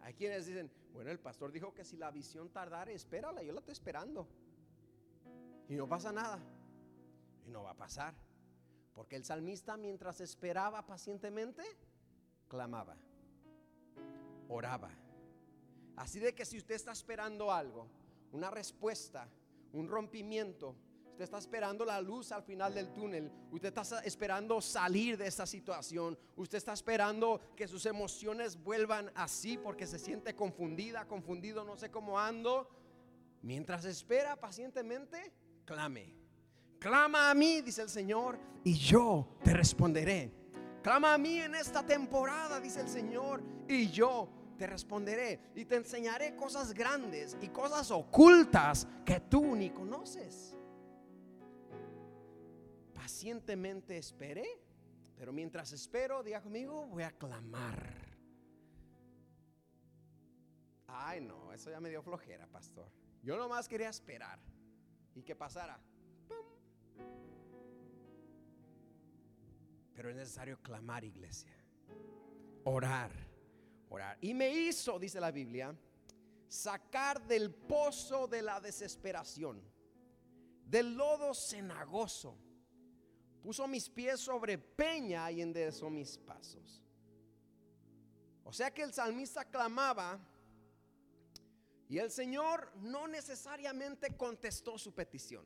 Hay 0.00 0.14
quienes 0.14 0.46
dicen, 0.46 0.70
bueno, 0.92 1.10
el 1.10 1.20
pastor 1.20 1.52
dijo 1.52 1.72
que 1.72 1.84
si 1.84 1.96
la 1.96 2.10
visión 2.10 2.50
tardara, 2.50 2.90
espérala, 2.90 3.42
yo 3.42 3.52
la 3.52 3.60
estoy 3.60 3.72
esperando. 3.72 4.26
Y 5.68 5.76
no 5.76 5.88
pasa 5.88 6.10
nada. 6.10 6.40
Y 7.46 7.50
no 7.50 7.62
va 7.62 7.70
a 7.70 7.76
pasar. 7.76 8.14
Porque 8.94 9.16
el 9.16 9.24
salmista 9.24 9.76
mientras 9.76 10.20
esperaba 10.20 10.84
pacientemente, 10.84 11.62
clamaba, 12.48 12.96
oraba. 14.48 14.90
Así 16.00 16.18
de 16.18 16.34
que 16.34 16.46
si 16.46 16.56
usted 16.56 16.76
está 16.76 16.92
esperando 16.92 17.52
algo, 17.52 17.86
una 18.32 18.50
respuesta, 18.50 19.28
un 19.74 19.86
rompimiento, 19.86 20.74
usted 21.10 21.24
está 21.24 21.36
esperando 21.36 21.84
la 21.84 22.00
luz 22.00 22.32
al 22.32 22.42
final 22.42 22.72
del 22.72 22.90
túnel, 22.94 23.30
usted 23.52 23.68
está 23.68 24.00
esperando 24.00 24.62
salir 24.62 25.18
de 25.18 25.26
esta 25.26 25.44
situación, 25.44 26.18
usted 26.36 26.56
está 26.56 26.72
esperando 26.72 27.38
que 27.54 27.68
sus 27.68 27.84
emociones 27.84 28.56
vuelvan 28.56 29.12
así 29.14 29.58
porque 29.58 29.86
se 29.86 29.98
siente 29.98 30.34
confundida, 30.34 31.06
confundido, 31.06 31.64
no 31.64 31.76
sé 31.76 31.90
cómo 31.90 32.18
ando. 32.18 32.66
Mientras 33.42 33.84
espera 33.84 34.36
pacientemente, 34.36 35.30
clame. 35.66 36.16
Clama 36.78 37.30
a 37.30 37.34
mí, 37.34 37.60
dice 37.60 37.82
el 37.82 37.90
Señor, 37.90 38.38
y 38.64 38.72
yo 38.72 39.36
te 39.44 39.52
responderé. 39.52 40.32
Clama 40.82 41.12
a 41.12 41.18
mí 41.18 41.38
en 41.40 41.54
esta 41.54 41.84
temporada, 41.84 42.58
dice 42.58 42.80
el 42.80 42.88
Señor, 42.88 43.42
y 43.68 43.90
yo 43.90 44.39
te 44.60 44.66
responderé 44.66 45.40
y 45.54 45.64
te 45.64 45.76
enseñaré 45.76 46.36
cosas 46.36 46.74
grandes 46.74 47.34
y 47.40 47.48
cosas 47.48 47.90
ocultas 47.90 48.86
que 49.06 49.18
tú 49.18 49.56
ni 49.56 49.70
conoces. 49.70 50.54
pacientemente 52.92 53.96
esperé, 53.96 54.46
pero 55.16 55.32
mientras 55.32 55.72
espero, 55.72 56.22
diga 56.22 56.42
conmigo, 56.42 56.86
voy 56.88 57.04
a 57.04 57.10
clamar. 57.10 57.90
Ay, 60.86 61.22
no, 61.22 61.54
eso 61.54 61.70
ya 61.70 61.80
me 61.80 61.88
dio 61.88 62.02
flojera, 62.02 62.46
pastor. 62.46 62.92
Yo 63.22 63.38
nomás 63.38 63.66
quería 63.66 63.88
esperar 63.88 64.38
y 65.14 65.22
que 65.22 65.34
pasara. 65.34 65.80
Pero 69.94 70.10
es 70.10 70.16
necesario 70.16 70.60
clamar, 70.60 71.02
iglesia. 71.04 71.56
Orar, 72.64 73.29
Y 74.20 74.34
me 74.34 74.48
hizo, 74.50 74.98
dice 74.98 75.20
la 75.20 75.30
Biblia, 75.30 75.74
sacar 76.46 77.26
del 77.26 77.52
pozo 77.52 78.28
de 78.28 78.42
la 78.42 78.60
desesperación, 78.60 79.60
del 80.64 80.94
lodo 80.94 81.34
cenagoso. 81.34 82.36
Puso 83.42 83.66
mis 83.66 83.88
pies 83.88 84.20
sobre 84.20 84.58
peña 84.58 85.30
y 85.30 85.40
enderezó 85.40 85.90
mis 85.90 86.18
pasos. 86.18 86.82
O 88.44 88.52
sea 88.52 88.72
que 88.72 88.82
el 88.82 88.92
salmista 88.92 89.44
clamaba 89.44 90.20
y 91.88 91.98
el 91.98 92.10
Señor 92.10 92.72
no 92.76 93.08
necesariamente 93.08 94.16
contestó 94.16 94.78
su 94.78 94.92
petición, 94.94 95.44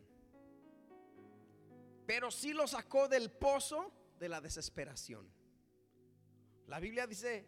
pero 2.07 2.31
sí 2.31 2.53
lo 2.53 2.67
sacó 2.67 3.09
del 3.09 3.31
pozo 3.31 3.93
de 4.19 4.29
la 4.29 4.41
desesperación. 4.41 5.31
La 6.67 6.81
Biblia 6.81 7.07
dice, 7.07 7.47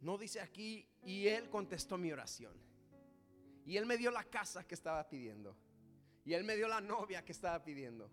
no 0.00 0.16
dice 0.16 0.40
aquí, 0.40 0.86
y 1.02 1.26
Él 1.26 1.48
contestó 1.50 1.98
mi 1.98 2.10
oración. 2.10 2.54
Y 3.66 3.76
Él 3.76 3.86
me 3.86 3.96
dio 3.96 4.10
la 4.10 4.24
casa 4.24 4.66
que 4.66 4.74
estaba 4.74 5.08
pidiendo. 5.08 5.56
Y 6.24 6.32
Él 6.34 6.44
me 6.44 6.56
dio 6.56 6.68
la 6.68 6.80
novia 6.80 7.24
que 7.24 7.32
estaba 7.32 7.62
pidiendo. 7.62 8.10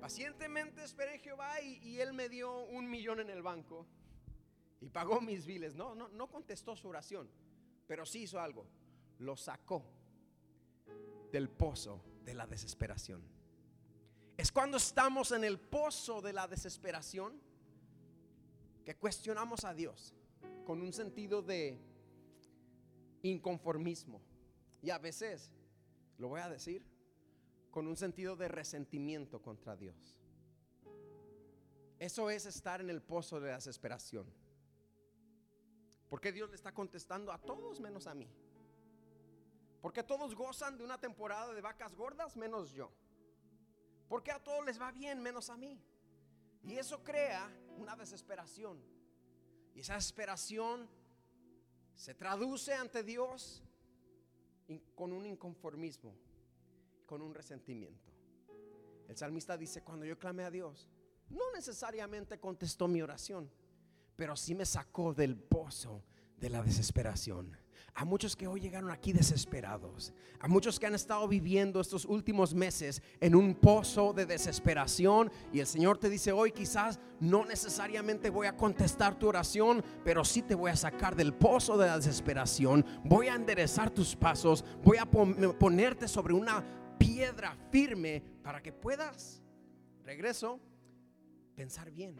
Pacientemente 0.00 0.84
esperé 0.84 1.18
Jehová 1.18 1.60
y, 1.60 1.98
Él 1.98 2.12
me 2.12 2.28
dio 2.28 2.64
un 2.66 2.88
millón 2.88 3.20
en 3.20 3.30
el 3.30 3.42
banco 3.42 3.86
y 4.80 4.88
pagó 4.88 5.20
mis 5.20 5.46
biles. 5.46 5.74
No, 5.74 5.94
no, 5.94 6.08
no 6.08 6.28
contestó 6.28 6.76
su 6.76 6.88
oración, 6.88 7.28
pero 7.86 8.06
sí 8.06 8.22
hizo 8.22 8.40
algo. 8.40 8.66
Lo 9.18 9.36
sacó 9.36 9.84
del 11.32 11.48
pozo 11.48 12.04
de 12.24 12.34
la 12.34 12.46
desesperación. 12.46 13.22
Es 14.36 14.52
cuando 14.52 14.76
estamos 14.76 15.32
en 15.32 15.44
el 15.44 15.58
pozo 15.58 16.20
de 16.20 16.32
la 16.32 16.46
desesperación 16.46 17.40
que 18.84 18.96
cuestionamos 18.96 19.64
a 19.64 19.74
Dios 19.74 20.15
con 20.66 20.82
un 20.82 20.92
sentido 20.92 21.42
de 21.42 21.78
inconformismo. 23.22 24.20
Y 24.82 24.90
a 24.90 24.98
veces, 24.98 25.52
lo 26.18 26.28
voy 26.28 26.40
a 26.40 26.48
decir, 26.48 26.84
con 27.70 27.86
un 27.86 27.96
sentido 27.96 28.34
de 28.34 28.48
resentimiento 28.48 29.40
contra 29.40 29.76
Dios. 29.76 30.18
Eso 32.00 32.30
es 32.30 32.46
estar 32.46 32.80
en 32.80 32.90
el 32.90 33.00
pozo 33.00 33.40
de 33.40 33.50
la 33.50 33.54
desesperación. 33.54 34.26
Porque 36.10 36.32
Dios 36.32 36.50
le 36.50 36.56
está 36.56 36.74
contestando 36.74 37.30
a 37.30 37.38
todos 37.38 37.80
menos 37.80 38.08
a 38.08 38.14
mí. 38.14 38.28
Porque 39.80 40.02
todos 40.02 40.34
gozan 40.34 40.76
de 40.76 40.84
una 40.84 40.98
temporada 40.98 41.54
de 41.54 41.60
vacas 41.60 41.94
gordas 41.94 42.36
menos 42.36 42.72
yo. 42.72 42.90
Porque 44.08 44.32
a 44.32 44.42
todos 44.42 44.64
les 44.66 44.80
va 44.80 44.90
bien 44.90 45.22
menos 45.22 45.48
a 45.48 45.56
mí. 45.56 45.80
Y 46.64 46.76
eso 46.76 47.04
crea 47.04 47.48
una 47.78 47.94
desesperación. 47.94 48.95
Y 49.76 49.80
esa 49.80 49.94
desesperación 49.94 50.88
se 51.94 52.14
traduce 52.14 52.74
ante 52.74 53.04
Dios 53.04 53.62
con 54.96 55.12
un 55.12 55.24
inconformismo, 55.24 56.12
con 57.06 57.22
un 57.22 57.32
resentimiento. 57.32 58.10
El 59.06 59.16
salmista 59.16 59.56
dice, 59.56 59.84
cuando 59.84 60.04
yo 60.04 60.18
clamé 60.18 60.42
a 60.42 60.50
Dios, 60.50 60.88
no 61.28 61.52
necesariamente 61.52 62.40
contestó 62.40 62.88
mi 62.88 63.00
oración 63.00 63.48
pero 64.16 64.34
sí 64.34 64.54
me 64.54 64.64
sacó 64.64 65.12
del 65.12 65.36
pozo 65.36 66.02
de 66.36 66.50
la 66.50 66.62
desesperación. 66.62 67.56
A 67.98 68.04
muchos 68.04 68.36
que 68.36 68.46
hoy 68.46 68.60
llegaron 68.60 68.90
aquí 68.90 69.14
desesperados, 69.14 70.12
a 70.38 70.48
muchos 70.48 70.78
que 70.78 70.86
han 70.86 70.94
estado 70.94 71.26
viviendo 71.26 71.80
estos 71.80 72.04
últimos 72.04 72.52
meses 72.52 73.00
en 73.20 73.34
un 73.34 73.54
pozo 73.54 74.12
de 74.12 74.26
desesperación. 74.26 75.30
Y 75.50 75.60
el 75.60 75.66
Señor 75.66 75.96
te 75.96 76.10
dice 76.10 76.30
hoy 76.30 76.52
quizás 76.52 77.00
no 77.20 77.46
necesariamente 77.46 78.28
voy 78.28 78.48
a 78.48 78.56
contestar 78.56 79.18
tu 79.18 79.28
oración, 79.28 79.82
pero 80.04 80.26
sí 80.26 80.42
te 80.42 80.54
voy 80.54 80.70
a 80.70 80.76
sacar 80.76 81.16
del 81.16 81.32
pozo 81.32 81.78
de 81.78 81.86
la 81.86 81.96
desesperación, 81.96 82.84
voy 83.02 83.28
a 83.28 83.34
enderezar 83.34 83.88
tus 83.88 84.14
pasos, 84.14 84.62
voy 84.84 84.98
a 84.98 85.06
ponerte 85.06 86.06
sobre 86.06 86.34
una 86.34 86.62
piedra 86.98 87.56
firme 87.70 88.22
para 88.42 88.62
que 88.62 88.74
puedas, 88.74 89.42
regreso, 90.04 90.60
pensar 91.54 91.90
bien. 91.90 92.16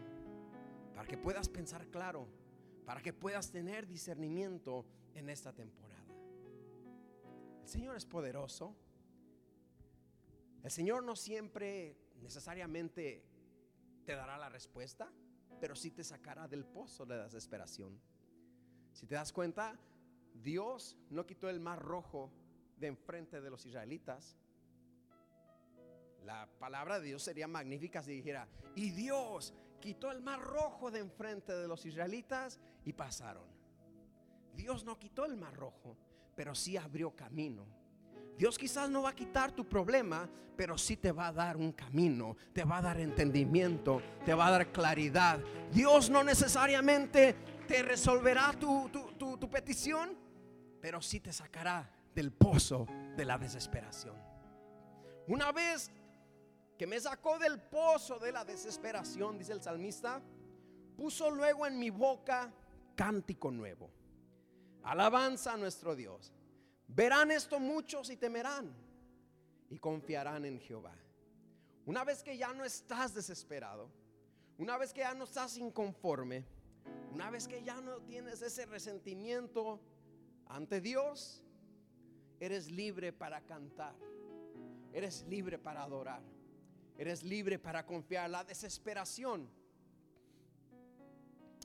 Para 0.94 1.06
que 1.06 1.18
puedas 1.18 1.50
pensar 1.50 1.86
claro, 1.88 2.26
para 2.86 3.02
que 3.02 3.12
puedas 3.12 3.50
tener 3.50 3.86
discernimiento 3.86 4.86
en 5.14 5.28
esta 5.28 5.52
temporada. 5.52 6.06
El 7.62 7.68
Señor 7.68 7.96
es 7.96 8.06
poderoso. 8.06 8.76
El 10.62 10.70
Señor 10.70 11.02
no 11.02 11.16
siempre 11.16 11.98
necesariamente 12.22 13.24
te 14.04 14.14
dará 14.14 14.38
la 14.38 14.48
respuesta, 14.48 15.12
pero 15.60 15.74
sí 15.74 15.90
te 15.90 16.04
sacará 16.04 16.46
del 16.46 16.64
pozo 16.64 17.04
de 17.04 17.16
la 17.16 17.24
desesperación. 17.24 18.00
Si 18.92 19.06
te 19.06 19.16
das 19.16 19.32
cuenta, 19.32 19.76
Dios 20.34 20.96
no 21.10 21.26
quitó 21.26 21.48
el 21.50 21.58
mar 21.58 21.82
rojo 21.82 22.30
de 22.78 22.86
enfrente 22.86 23.40
de 23.40 23.50
los 23.50 23.66
israelitas. 23.66 24.38
La 26.24 26.48
palabra 26.60 27.00
de 27.00 27.06
Dios 27.06 27.22
sería 27.22 27.48
magnífica 27.48 28.02
si 28.02 28.12
dijera, 28.12 28.48
y 28.76 28.90
Dios 28.90 29.54
quitó 29.80 30.10
el 30.10 30.22
mar 30.22 30.40
rojo 30.40 30.90
de 30.90 31.00
enfrente 31.00 31.52
de 31.52 31.68
los 31.68 31.84
israelitas 31.84 32.60
y 32.86 32.92
pasaron. 32.92 33.44
Dios 34.54 34.84
no 34.84 34.98
quitó 34.98 35.26
el 35.26 35.36
mar 35.36 35.54
rojo, 35.54 35.96
pero 36.34 36.54
sí 36.54 36.76
abrió 36.78 37.14
camino. 37.14 37.66
Dios 38.38 38.56
quizás 38.56 38.88
no 38.88 39.02
va 39.02 39.10
a 39.10 39.14
quitar 39.14 39.52
tu 39.52 39.68
problema, 39.68 40.28
pero 40.56 40.78
sí 40.78 40.96
te 40.96 41.12
va 41.12 41.26
a 41.28 41.32
dar 41.32 41.56
un 41.56 41.72
camino, 41.72 42.36
te 42.54 42.64
va 42.64 42.78
a 42.78 42.82
dar 42.82 43.00
entendimiento, 43.00 44.00
te 44.24 44.32
va 44.32 44.46
a 44.46 44.50
dar 44.52 44.72
claridad. 44.72 45.40
Dios 45.72 46.08
no 46.08 46.22
necesariamente 46.24 47.34
te 47.66 47.82
resolverá 47.82 48.52
tu, 48.52 48.88
tu, 48.88 49.36
tu 49.36 49.50
petición, 49.50 50.16
pero 50.80 51.02
sí 51.02 51.20
te 51.20 51.32
sacará 51.32 51.90
del 52.14 52.32
pozo 52.32 52.86
de 53.16 53.24
la 53.24 53.36
desesperación. 53.36 54.14
Una 55.26 55.50
vez 55.50 55.90
que 56.78 56.86
me 56.86 57.00
sacó 57.00 57.38
del 57.38 57.60
pozo 57.60 58.18
de 58.18 58.32
la 58.32 58.44
desesperación, 58.44 59.38
dice 59.38 59.52
el 59.52 59.62
salmista, 59.62 60.22
puso 60.96 61.30
luego 61.30 61.66
en 61.66 61.78
mi 61.78 61.90
boca 61.90 62.52
cántico 62.96 63.52
nuevo. 63.52 63.90
Alabanza 64.82 65.52
a 65.52 65.56
nuestro 65.56 65.94
Dios. 65.94 66.32
Verán 66.88 67.30
esto 67.30 67.60
muchos 67.60 68.10
y 68.10 68.16
temerán 68.16 68.74
y 69.70 69.78
confiarán 69.78 70.44
en 70.44 70.58
Jehová. 70.58 70.94
Una 71.84 72.02
vez 72.02 72.22
que 72.22 72.36
ya 72.36 72.52
no 72.52 72.64
estás 72.64 73.14
desesperado, 73.14 73.88
una 74.58 74.76
vez 74.78 74.92
que 74.92 75.00
ya 75.00 75.14
no 75.14 75.24
estás 75.24 75.56
inconforme, 75.58 76.44
una 77.12 77.30
vez 77.30 77.46
que 77.46 77.62
ya 77.62 77.80
no 77.80 78.00
tienes 78.00 78.42
ese 78.42 78.66
resentimiento 78.66 79.80
ante 80.46 80.80
Dios, 80.80 81.44
eres 82.40 82.70
libre 82.70 83.12
para 83.12 83.40
cantar, 83.42 83.94
eres 84.92 85.24
libre 85.28 85.58
para 85.58 85.82
adorar. 85.82 86.22
Eres 86.98 87.22
libre 87.22 87.58
para 87.58 87.84
confiar. 87.84 88.30
La 88.30 88.44
desesperación 88.44 89.48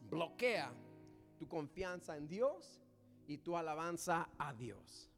bloquea 0.10 0.74
tu 1.42 1.48
confianza 1.48 2.16
en 2.16 2.28
Dios 2.28 2.80
y 3.26 3.40
tu 3.40 3.58
alabanza 3.58 4.30
a 4.38 4.54
Dios. 4.54 5.10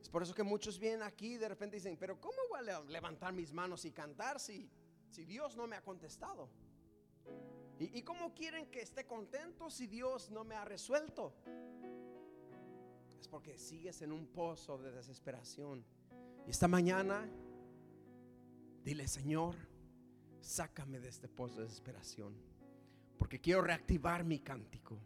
Es 0.00 0.08
por 0.08 0.24
eso 0.24 0.34
que 0.34 0.42
muchos 0.42 0.80
vienen 0.80 1.04
aquí 1.04 1.34
y 1.34 1.36
de 1.36 1.48
repente 1.48 1.76
dicen, 1.76 1.96
pero 1.96 2.20
¿cómo 2.20 2.38
voy 2.50 2.68
a 2.68 2.80
levantar 2.80 3.32
mis 3.32 3.52
manos 3.52 3.84
y 3.84 3.92
cantar 3.92 4.40
si, 4.40 4.68
si 5.10 5.24
Dios 5.24 5.56
no 5.56 5.68
me 5.68 5.76
ha 5.76 5.82
contestado? 5.84 6.50
¿Y, 7.78 7.96
¿Y 8.00 8.02
cómo 8.02 8.34
quieren 8.34 8.68
que 8.68 8.80
esté 8.80 9.06
contento 9.06 9.70
si 9.70 9.86
Dios 9.86 10.28
no 10.32 10.42
me 10.42 10.56
ha 10.56 10.64
resuelto? 10.64 11.36
Es 13.20 13.28
porque 13.28 13.58
sigues 13.58 14.02
en 14.02 14.10
un 14.10 14.26
pozo 14.26 14.76
de 14.76 14.90
desesperación. 14.90 15.86
Y 16.48 16.50
esta 16.50 16.66
mañana 16.66 17.30
Dile, 18.82 19.06
Señor, 19.06 19.54
sácame 20.40 20.98
de 20.98 21.10
este 21.10 21.28
pozo 21.28 21.58
de 21.58 21.66
desesperación. 21.66 22.47
Porque 23.18 23.40
quiero 23.40 23.62
reactivar 23.62 24.24
mi 24.24 24.38
cántico. 24.38 24.98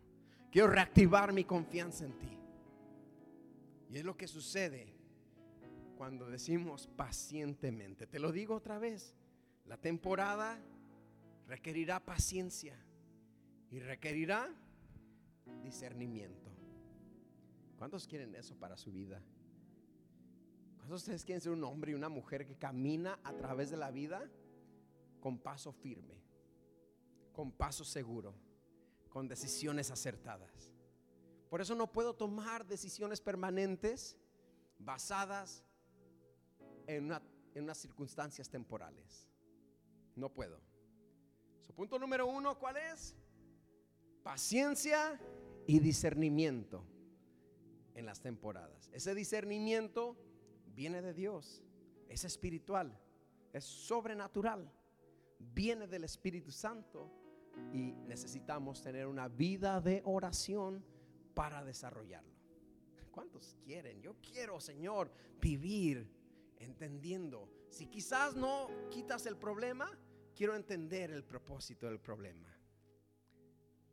Quiero 0.50 0.68
reactivar 0.68 1.32
mi 1.32 1.44
confianza 1.44 2.04
en 2.04 2.18
ti. 2.18 2.38
Y 3.90 3.98
es 3.98 4.04
lo 4.04 4.16
que 4.16 4.28
sucede 4.28 4.94
cuando 5.96 6.28
decimos 6.28 6.88
pacientemente. 6.96 8.06
Te 8.06 8.18
lo 8.18 8.32
digo 8.32 8.54
otra 8.54 8.78
vez. 8.78 9.14
La 9.66 9.76
temporada 9.76 10.58
requerirá 11.46 12.00
paciencia 12.00 12.76
y 13.70 13.78
requerirá 13.80 14.48
discernimiento. 15.62 16.50
¿Cuántos 17.78 18.06
quieren 18.06 18.34
eso 18.34 18.54
para 18.56 18.76
su 18.76 18.92
vida? 18.92 19.22
¿Cuántos 20.76 20.88
de 20.88 20.96
ustedes 20.96 21.24
quieren 21.24 21.40
ser 21.40 21.52
un 21.52 21.64
hombre 21.64 21.92
y 21.92 21.94
una 21.94 22.08
mujer 22.08 22.46
que 22.46 22.56
camina 22.56 23.18
a 23.24 23.32
través 23.32 23.70
de 23.70 23.76
la 23.76 23.90
vida 23.90 24.28
con 25.20 25.38
paso 25.38 25.72
firme, 25.72 26.20
con 27.32 27.52
paso 27.52 27.84
seguro, 27.84 28.34
con 29.08 29.28
decisiones 29.28 29.90
acertadas? 29.90 30.72
Por 31.48 31.60
eso 31.60 31.74
no 31.74 31.90
puedo 31.92 32.14
tomar 32.14 32.66
decisiones 32.66 33.20
permanentes 33.20 34.16
basadas 34.78 35.62
en, 36.86 37.04
una- 37.04 37.22
en 37.54 37.64
unas 37.64 37.78
circunstancias 37.78 38.48
temporales. 38.48 39.28
No 40.16 40.32
puedo. 40.32 40.60
Su 41.60 41.74
punto 41.74 41.98
número 41.98 42.26
uno, 42.26 42.58
¿cuál 42.58 42.76
es? 42.78 43.14
Paciencia 44.22 45.20
y 45.66 45.78
discernimiento 45.78 46.84
en 47.94 48.06
las 48.06 48.20
temporadas. 48.20 48.88
Ese 48.92 49.14
discernimiento 49.14 50.16
viene 50.74 51.02
de 51.02 51.12
Dios, 51.12 51.62
es 52.08 52.24
espiritual, 52.24 52.98
es 53.52 53.64
sobrenatural, 53.64 54.70
viene 55.38 55.86
del 55.86 56.04
Espíritu 56.04 56.50
Santo 56.50 57.10
y 57.72 57.92
necesitamos 58.06 58.82
tener 58.82 59.06
una 59.06 59.28
vida 59.28 59.80
de 59.80 60.02
oración 60.04 60.84
para 61.34 61.64
desarrollarlo. 61.64 62.32
¿Cuántos 63.10 63.56
quieren? 63.64 64.00
Yo 64.00 64.16
quiero, 64.22 64.60
Señor, 64.60 65.10
vivir 65.40 66.10
entendiendo. 66.58 67.48
Si 67.68 67.86
quizás 67.86 68.34
no 68.34 68.68
quitas 68.90 69.26
el 69.26 69.36
problema, 69.36 69.90
quiero 70.34 70.54
entender 70.54 71.10
el 71.10 71.24
propósito 71.24 71.86
del 71.86 72.00
problema. 72.00 72.48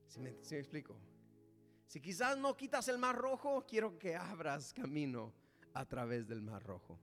¿Sí 0.07 0.19
me, 0.19 0.31
me 0.31 0.57
explico? 0.57 0.95
Si 1.85 1.99
quizás 1.99 2.37
no 2.37 2.55
quitas 2.55 2.87
el 2.87 2.97
mar 2.97 3.15
rojo, 3.15 3.65
quiero 3.67 3.97
que 3.97 4.15
abras 4.15 4.73
camino 4.73 5.33
a 5.73 5.85
través 5.85 6.27
del 6.27 6.41
mar 6.41 6.63
rojo. 6.63 6.99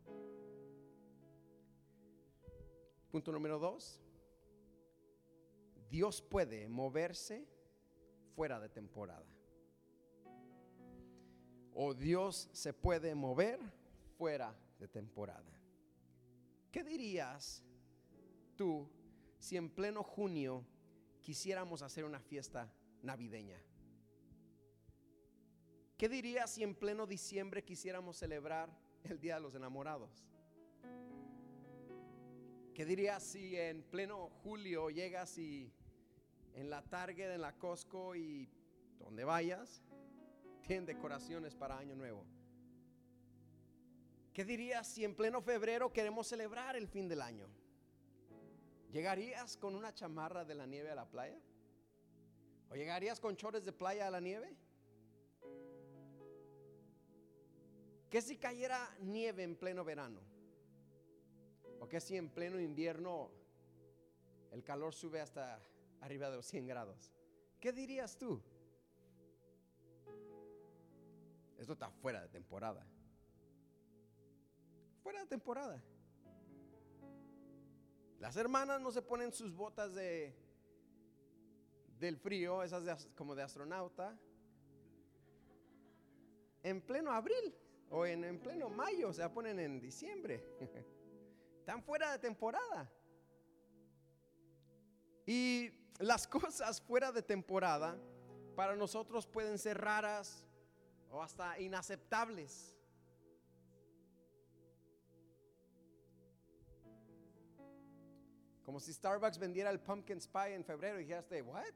Punto 3.10 3.32
número 3.32 3.58
dos. 3.58 4.00
Dios 5.90 6.22
puede 6.22 6.68
moverse 6.68 7.46
fuera 8.34 8.60
de 8.60 8.68
temporada. 8.68 9.26
O 11.74 11.94
Dios 11.94 12.48
se 12.52 12.72
puede 12.72 13.14
mover 13.14 13.60
fuera 14.16 14.56
de 14.78 14.88
temporada. 14.88 15.52
¿Qué 16.72 16.82
dirías 16.82 17.62
tú 18.56 18.88
si 19.38 19.56
en 19.56 19.70
pleno 19.70 20.02
junio 20.02 20.66
quisiéramos 21.20 21.82
hacer 21.82 22.04
una 22.04 22.20
fiesta 22.20 22.72
navideña? 23.02 23.60
¿Qué 25.96 26.08
dirías 26.08 26.50
si 26.50 26.62
en 26.62 26.74
pleno 26.74 27.06
diciembre 27.06 27.64
quisiéramos 27.64 28.16
celebrar 28.18 28.70
el 29.04 29.18
Día 29.18 29.36
de 29.36 29.40
los 29.40 29.54
Enamorados? 29.54 30.26
¿Qué 32.76 32.84
dirías 32.84 33.22
si 33.22 33.56
en 33.56 33.82
pleno 33.84 34.28
julio 34.42 34.90
llegas 34.90 35.38
y 35.38 35.72
en 36.52 36.68
la 36.68 36.82
Target, 36.82 37.32
en 37.32 37.40
la 37.40 37.54
Costco 37.54 38.14
y 38.14 38.50
donde 38.98 39.24
vayas, 39.24 39.82
tienen 40.60 40.84
decoraciones 40.84 41.54
para 41.54 41.78
Año 41.78 41.94
Nuevo? 41.94 42.26
¿Qué 44.34 44.44
dirías 44.44 44.86
si 44.86 45.06
en 45.06 45.14
pleno 45.14 45.40
febrero 45.40 45.90
queremos 45.90 46.26
celebrar 46.26 46.76
el 46.76 46.86
fin 46.86 47.08
del 47.08 47.22
año? 47.22 47.48
¿Llegarías 48.92 49.56
con 49.56 49.74
una 49.74 49.94
chamarra 49.94 50.44
de 50.44 50.54
la 50.54 50.66
nieve 50.66 50.90
a 50.90 50.96
la 50.96 51.08
playa? 51.08 51.40
¿O 52.68 52.74
llegarías 52.74 53.20
con 53.20 53.38
chores 53.38 53.64
de 53.64 53.72
playa 53.72 54.06
a 54.06 54.10
la 54.10 54.20
nieve? 54.20 54.54
¿Qué 58.10 58.20
si 58.20 58.36
cayera 58.36 58.94
nieve 59.00 59.44
en 59.44 59.56
pleno 59.56 59.82
verano? 59.82 60.35
¿O 61.80 61.88
qué 61.88 62.00
si 62.00 62.16
en 62.16 62.30
pleno 62.30 62.60
invierno 62.60 63.30
el 64.50 64.62
calor 64.62 64.94
sube 64.94 65.20
hasta 65.20 65.60
arriba 66.00 66.30
de 66.30 66.36
los 66.36 66.46
100 66.46 66.66
grados? 66.66 67.12
¿Qué 67.60 67.72
dirías 67.72 68.16
tú? 68.16 68.42
Esto 71.58 71.72
está 71.72 71.90
fuera 71.90 72.22
de 72.22 72.28
temporada. 72.28 72.86
Fuera 75.02 75.20
de 75.20 75.26
temporada. 75.26 75.82
Las 78.18 78.36
hermanas 78.36 78.80
no 78.80 78.90
se 78.90 79.02
ponen 79.02 79.32
sus 79.32 79.54
botas 79.54 79.94
de 79.94 80.34
del 81.98 82.18
frío, 82.18 82.62
esas 82.62 83.06
como 83.16 83.34
de 83.34 83.42
astronauta, 83.42 84.18
en 86.62 86.82
pleno 86.82 87.10
abril 87.10 87.54
o 87.90 88.04
en, 88.04 88.24
en 88.24 88.38
pleno 88.38 88.68
mayo, 88.68 89.12
se 89.12 89.22
la 89.22 89.32
ponen 89.32 89.58
en 89.58 89.80
diciembre. 89.80 90.44
Están 91.66 91.82
fuera 91.82 92.12
de 92.12 92.18
temporada. 92.20 92.88
Y 95.26 95.68
las 95.98 96.24
cosas 96.28 96.80
fuera 96.80 97.10
de 97.10 97.22
temporada 97.22 97.98
para 98.54 98.76
nosotros 98.76 99.26
pueden 99.26 99.58
ser 99.58 99.76
raras 99.76 100.46
o 101.10 101.20
hasta 101.20 101.58
inaceptables. 101.58 102.72
Como 108.64 108.78
si 108.78 108.92
Starbucks 108.92 109.36
vendiera 109.36 109.70
el 109.70 109.80
pumpkin 109.80 110.20
pie 110.20 110.54
en 110.54 110.64
febrero 110.64 111.00
y 111.00 111.04
dijiste? 111.04 111.42
What, 111.42 111.74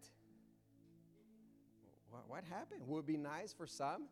what 2.29 2.45
happened? 2.45 2.87
Would 2.87 3.07
be 3.07 3.19
nice 3.19 3.53
for 3.53 3.67
some, 3.67 4.09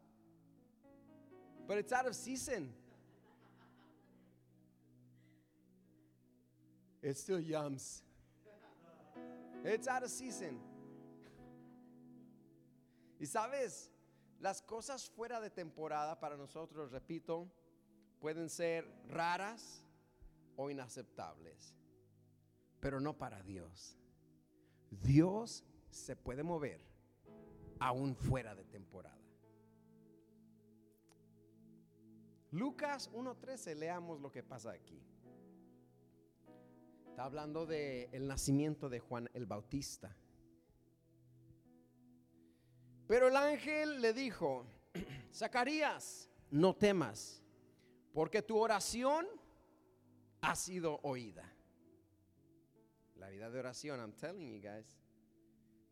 but 1.69 1.79
it's 1.79 1.93
out 1.93 2.09
of 2.09 2.17
season. 2.17 2.75
It 7.03 7.17
still 7.17 7.41
yums. 7.41 8.03
It's 9.65 9.89
out 9.89 10.03
of 10.03 10.11
season. 10.11 10.59
Y 13.21 13.27
sabes, 13.27 13.91
las 14.41 14.63
cosas 14.63 15.09
fuera 15.11 15.41
de 15.41 15.51
temporada 15.51 16.19
para 16.21 16.37
nosotros, 16.37 16.93
repito, 16.93 17.51
pueden 18.21 18.49
ser 18.49 18.85
raras 19.09 19.83
o 20.57 20.71
inaceptables, 20.71 21.75
pero 22.81 23.01
no 23.01 23.15
para 23.15 23.43
Dios. 23.43 23.97
Dios 24.91 25.65
se 25.91 26.17
puede 26.17 26.43
mover 26.43 26.81
aún 27.81 28.15
fuera 28.15 28.55
de 28.55 28.65
temporada. 28.65 29.17
Lucas 32.51 33.11
1.13, 33.13 33.77
leamos 33.77 34.21
lo 34.21 34.33
que 34.33 34.43
pasa 34.43 34.71
aquí. 34.71 35.03
Está 37.19 37.27
hablando 37.27 37.67
del 37.67 38.09
el 38.13 38.29
nacimiento 38.29 38.89
de 38.89 39.01
Juan 39.01 39.29
el 39.35 39.45
Bautista. 39.45 40.15
Pero 43.09 43.27
el 43.27 43.37
ángel 43.37 44.01
le 44.01 44.13
dijo, 44.13 44.65
Zacarías, 45.35 46.31
no 46.53 46.77
temas, 46.77 47.43
porque 48.15 48.41
tu 48.41 48.57
oración 48.57 49.27
ha 50.43 50.55
sido 50.55 51.01
oída. 51.03 51.53
La 53.17 53.31
vida 53.31 53.51
de 53.51 53.59
oración, 53.59 53.99
I'm 53.99 54.13
telling 54.13 54.53
you 54.53 54.61
guys. 54.61 54.97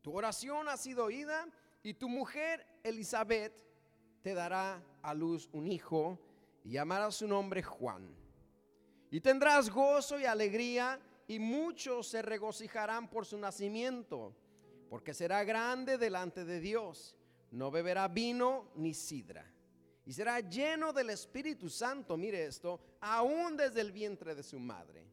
Tu 0.03 0.13
oración 0.13 0.69
ha 0.69 0.77
sido 0.77 1.07
oída 1.07 1.49
y 1.83 1.95
tu 1.95 2.09
mujer 2.09 2.65
Elizabeth 2.85 3.67
te 4.23 4.33
dará 4.33 4.81
a 5.03 5.13
luz 5.13 5.49
un 5.53 5.67
hijo 5.67 6.21
y 6.63 6.71
llamará 6.71 7.11
su 7.11 7.27
nombre 7.27 7.65
Juan. 7.65 8.15
Y 9.11 9.21
tendrás 9.21 9.71
gozo 9.71 10.21
y 10.21 10.25
alegría 10.25 11.01
y 11.27 11.39
muchos 11.39 12.09
se 12.09 12.23
regocijarán 12.23 13.09
por 13.11 13.27
su 13.27 13.39
nacimiento, 13.39 14.35
porque 14.89 15.15
será 15.15 15.45
grande 15.45 15.99
delante 15.99 16.45
de 16.45 16.61
Dios. 16.61 17.17
No 17.51 17.71
beberá 17.71 18.09
vino 18.09 18.71
ni 18.77 18.95
sidra. 18.95 19.53
Y 20.05 20.13
será 20.13 20.39
lleno 20.41 20.93
del 20.93 21.11
Espíritu 21.11 21.69
Santo, 21.69 22.17
mire 22.17 22.45
esto, 22.45 22.81
aún 23.01 23.57
desde 23.57 23.81
el 23.81 23.91
vientre 23.91 24.35
de 24.37 24.43
su 24.45 24.61
madre. 24.61 25.05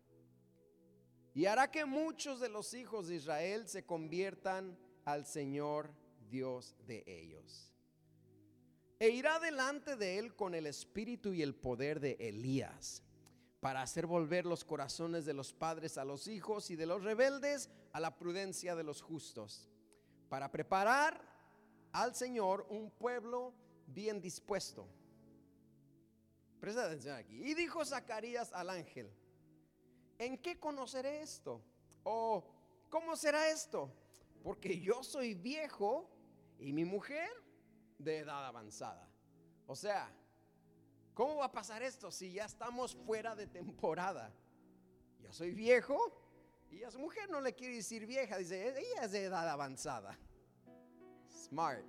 Y 1.33 1.45
hará 1.45 1.71
que 1.71 1.83
muchos 1.85 2.39
de 2.39 2.49
los 2.49 2.75
hijos 2.75 3.07
de 3.07 3.15
Israel 3.15 3.67
se 3.67 3.85
conviertan 3.85 4.77
al 5.03 5.25
Señor 5.25 5.91
Dios 6.29 6.75
de 6.85 7.03
ellos. 7.07 7.73
E 8.99 9.09
irá 9.09 9.39
delante 9.39 9.95
de 9.95 10.19
él 10.19 10.35
con 10.35 10.53
el 10.53 10.67
espíritu 10.67 11.33
y 11.33 11.41
el 11.41 11.55
poder 11.55 11.99
de 11.99 12.15
Elías, 12.19 13.01
para 13.63 13.81
hacer 13.81 14.05
volver 14.05 14.45
los 14.45 14.65
corazones 14.65 15.23
de 15.23 15.33
los 15.33 15.53
padres 15.53 15.97
a 15.97 16.03
los 16.03 16.27
hijos 16.27 16.69
y 16.69 16.75
de 16.75 16.85
los 16.85 17.01
rebeldes 17.01 17.69
a 17.93 18.01
la 18.01 18.17
prudencia 18.17 18.75
de 18.75 18.83
los 18.83 19.01
justos, 19.01 19.69
para 20.27 20.51
preparar 20.51 21.21
al 21.93 22.13
Señor 22.13 22.67
un 22.69 22.91
pueblo 22.91 23.53
bien 23.87 24.19
dispuesto. 24.19 24.85
Presta 26.59 26.87
atención 26.87 27.15
aquí. 27.15 27.41
Y 27.41 27.53
dijo 27.53 27.85
Zacarías 27.85 28.51
al 28.51 28.69
ángel, 28.69 29.09
¿en 30.17 30.37
qué 30.39 30.59
conoceré 30.59 31.21
esto? 31.21 31.63
¿O 32.03 32.43
cómo 32.89 33.15
será 33.15 33.49
esto? 33.49 33.89
Porque 34.43 34.81
yo 34.81 35.03
soy 35.03 35.35
viejo 35.35 36.09
y 36.59 36.73
mi 36.73 36.83
mujer 36.83 37.31
de 37.97 38.17
edad 38.17 38.45
avanzada. 38.45 39.07
O 39.67 39.75
sea, 39.77 40.13
¿Cómo 41.13 41.37
va 41.37 41.45
a 41.45 41.51
pasar 41.51 41.83
esto 41.83 42.11
si 42.11 42.33
ya 42.33 42.45
estamos 42.45 42.95
fuera 42.95 43.35
de 43.35 43.45
temporada? 43.45 44.33
Yo 45.19 45.31
soy 45.31 45.51
viejo 45.51 45.95
y 46.71 46.83
a 46.83 46.89
su 46.89 46.99
mujer 46.99 47.29
no 47.29 47.39
le 47.39 47.53
quiere 47.53 47.75
decir 47.75 48.07
vieja, 48.07 48.37
dice, 48.37 48.69
ella 48.69 49.03
es 49.03 49.11
de 49.11 49.25
edad 49.25 49.47
avanzada. 49.47 50.17
Smart. 51.29 51.85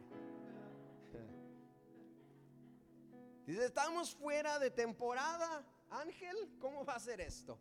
Dice, 3.46 3.64
estamos 3.64 4.14
fuera 4.14 4.58
de 4.58 4.70
temporada. 4.70 5.64
Ángel, 5.90 6.36
¿cómo 6.58 6.84
va 6.84 6.96
a 6.96 7.00
ser 7.00 7.20
esto? 7.20 7.58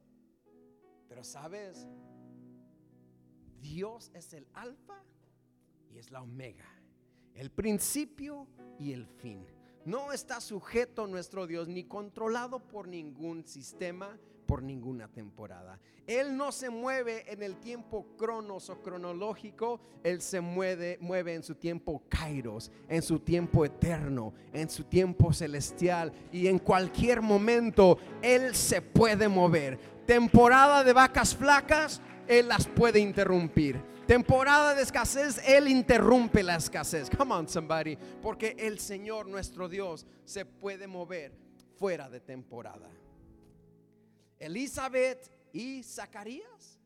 Pero 1.07 1.23
sabes, 1.23 1.87
Dios 3.61 4.11
es 4.13 4.33
el 4.33 4.47
alfa 4.53 5.01
y 5.89 5.97
es 5.97 6.11
la 6.11 6.21
omega, 6.21 6.67
el 7.35 7.51
principio 7.51 8.47
y 8.79 8.91
el 8.91 9.07
fin. 9.07 9.45
No 9.85 10.13
está 10.13 10.39
sujeto 10.39 11.07
nuestro 11.07 11.45
Dios 11.45 11.67
ni 11.67 11.83
controlado 11.83 12.59
por 12.59 12.87
ningún 12.87 13.45
sistema, 13.45 14.17
por 14.45 14.63
ninguna 14.63 15.09
temporada. 15.09 15.77
Él 16.07 16.37
no 16.37 16.51
se 16.51 16.69
mueve 16.69 17.31
en 17.31 17.43
el 17.43 17.57
tiempo 17.57 18.07
cronos 18.17 18.69
o 18.69 18.81
cronológico, 18.81 19.81
Él 20.03 20.21
se 20.21 20.39
mueve, 20.39 20.97
mueve 21.01 21.33
en 21.33 21.43
su 21.43 21.55
tiempo 21.55 22.03
kairos, 22.07 22.71
en 22.87 23.01
su 23.01 23.19
tiempo 23.19 23.65
eterno, 23.65 24.33
en 24.53 24.69
su 24.69 24.85
tiempo 24.85 25.33
celestial 25.33 26.13
y 26.31 26.47
en 26.47 26.59
cualquier 26.59 27.21
momento 27.21 27.97
Él 28.21 28.55
se 28.55 28.81
puede 28.81 29.27
mover. 29.27 29.77
Temporada 30.05 30.83
de 30.83 30.93
vacas 30.93 31.35
flacas, 31.35 32.01
Él 32.27 32.47
las 32.47 32.67
puede 32.67 32.99
interrumpir. 32.99 33.81
Temporada 34.07 34.75
de 34.75 34.83
escasez, 34.83 35.41
Él 35.47 35.67
interrumpe 35.67 36.43
la 36.43 36.55
escasez. 36.55 37.09
Come 37.09 37.33
on, 37.33 37.47
somebody. 37.47 37.95
Porque 38.21 38.55
el 38.59 38.79
Señor, 38.79 39.27
nuestro 39.27 39.69
Dios, 39.69 40.05
se 40.25 40.45
puede 40.45 40.87
mover 40.87 41.31
fuera 41.77 42.09
de 42.09 42.19
temporada. 42.19 42.89
Elizabeth 44.39 45.31
y 45.53 45.83
Zacarías 45.83 46.79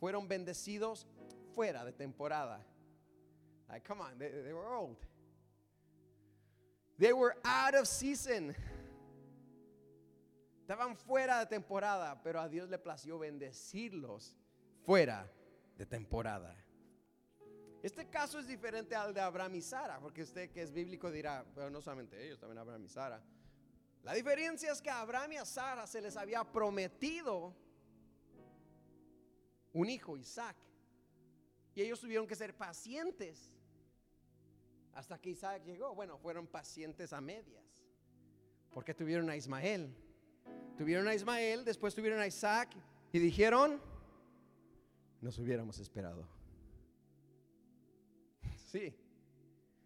fueron 0.00 0.26
bendecidos 0.26 1.06
fuera 1.54 1.84
de 1.84 1.92
temporada. 1.92 2.64
Like, 3.68 3.86
come 3.86 4.00
on, 4.00 4.18
they, 4.18 4.28
they 4.28 4.52
were 4.52 4.66
old. 4.66 4.96
They 6.98 7.12
were 7.12 7.36
out 7.44 7.74
of 7.74 7.86
season. 7.86 8.54
Estaban 10.60 10.96
fuera 10.96 11.40
de 11.40 11.46
temporada, 11.46 12.22
pero 12.22 12.40
a 12.40 12.48
Dios 12.48 12.70
le 12.70 12.78
plació 12.78 13.18
bendecirlos 13.18 14.34
fuera 14.84 15.30
de 15.76 15.86
temporada. 15.86 16.56
Este 17.82 18.08
caso 18.08 18.38
es 18.38 18.46
diferente 18.46 18.94
al 18.94 19.12
de 19.12 19.20
Abraham 19.20 19.56
y 19.56 19.60
Sara, 19.60 20.00
porque 20.00 20.22
usted 20.22 20.50
que 20.50 20.62
es 20.62 20.72
bíblico 20.72 21.10
dirá, 21.10 21.44
pero 21.54 21.68
no 21.68 21.82
solamente 21.82 22.24
ellos, 22.24 22.38
también 22.38 22.58
Abraham 22.58 22.84
y 22.84 22.88
Sara. 22.88 23.22
La 24.02 24.14
diferencia 24.14 24.72
es 24.72 24.80
que 24.80 24.90
a 24.90 25.00
Abraham 25.00 25.32
y 25.32 25.36
a 25.36 25.44
Sara 25.44 25.86
se 25.86 26.00
les 26.00 26.16
había 26.16 26.44
prometido 26.44 27.54
un 29.72 29.90
hijo, 29.90 30.16
Isaac. 30.16 30.56
Y 31.74 31.82
ellos 31.82 32.00
tuvieron 32.00 32.26
que 32.26 32.36
ser 32.36 32.56
pacientes 32.56 33.52
hasta 34.94 35.18
que 35.18 35.30
Isaac 35.30 35.62
llegó. 35.64 35.94
Bueno, 35.94 36.18
fueron 36.18 36.46
pacientes 36.46 37.12
a 37.12 37.20
medias, 37.20 37.82
porque 38.72 38.94
tuvieron 38.94 39.28
a 39.28 39.36
Ismael. 39.36 39.94
Tuvieron 40.78 41.06
a 41.08 41.14
Ismael, 41.14 41.64
después 41.64 41.94
tuvieron 41.94 42.20
a 42.20 42.26
Isaac 42.26 42.70
y 43.12 43.18
dijeron, 43.18 43.80
nos 45.24 45.38
hubiéramos 45.38 45.78
esperado. 45.78 46.28
Sí. 48.66 48.94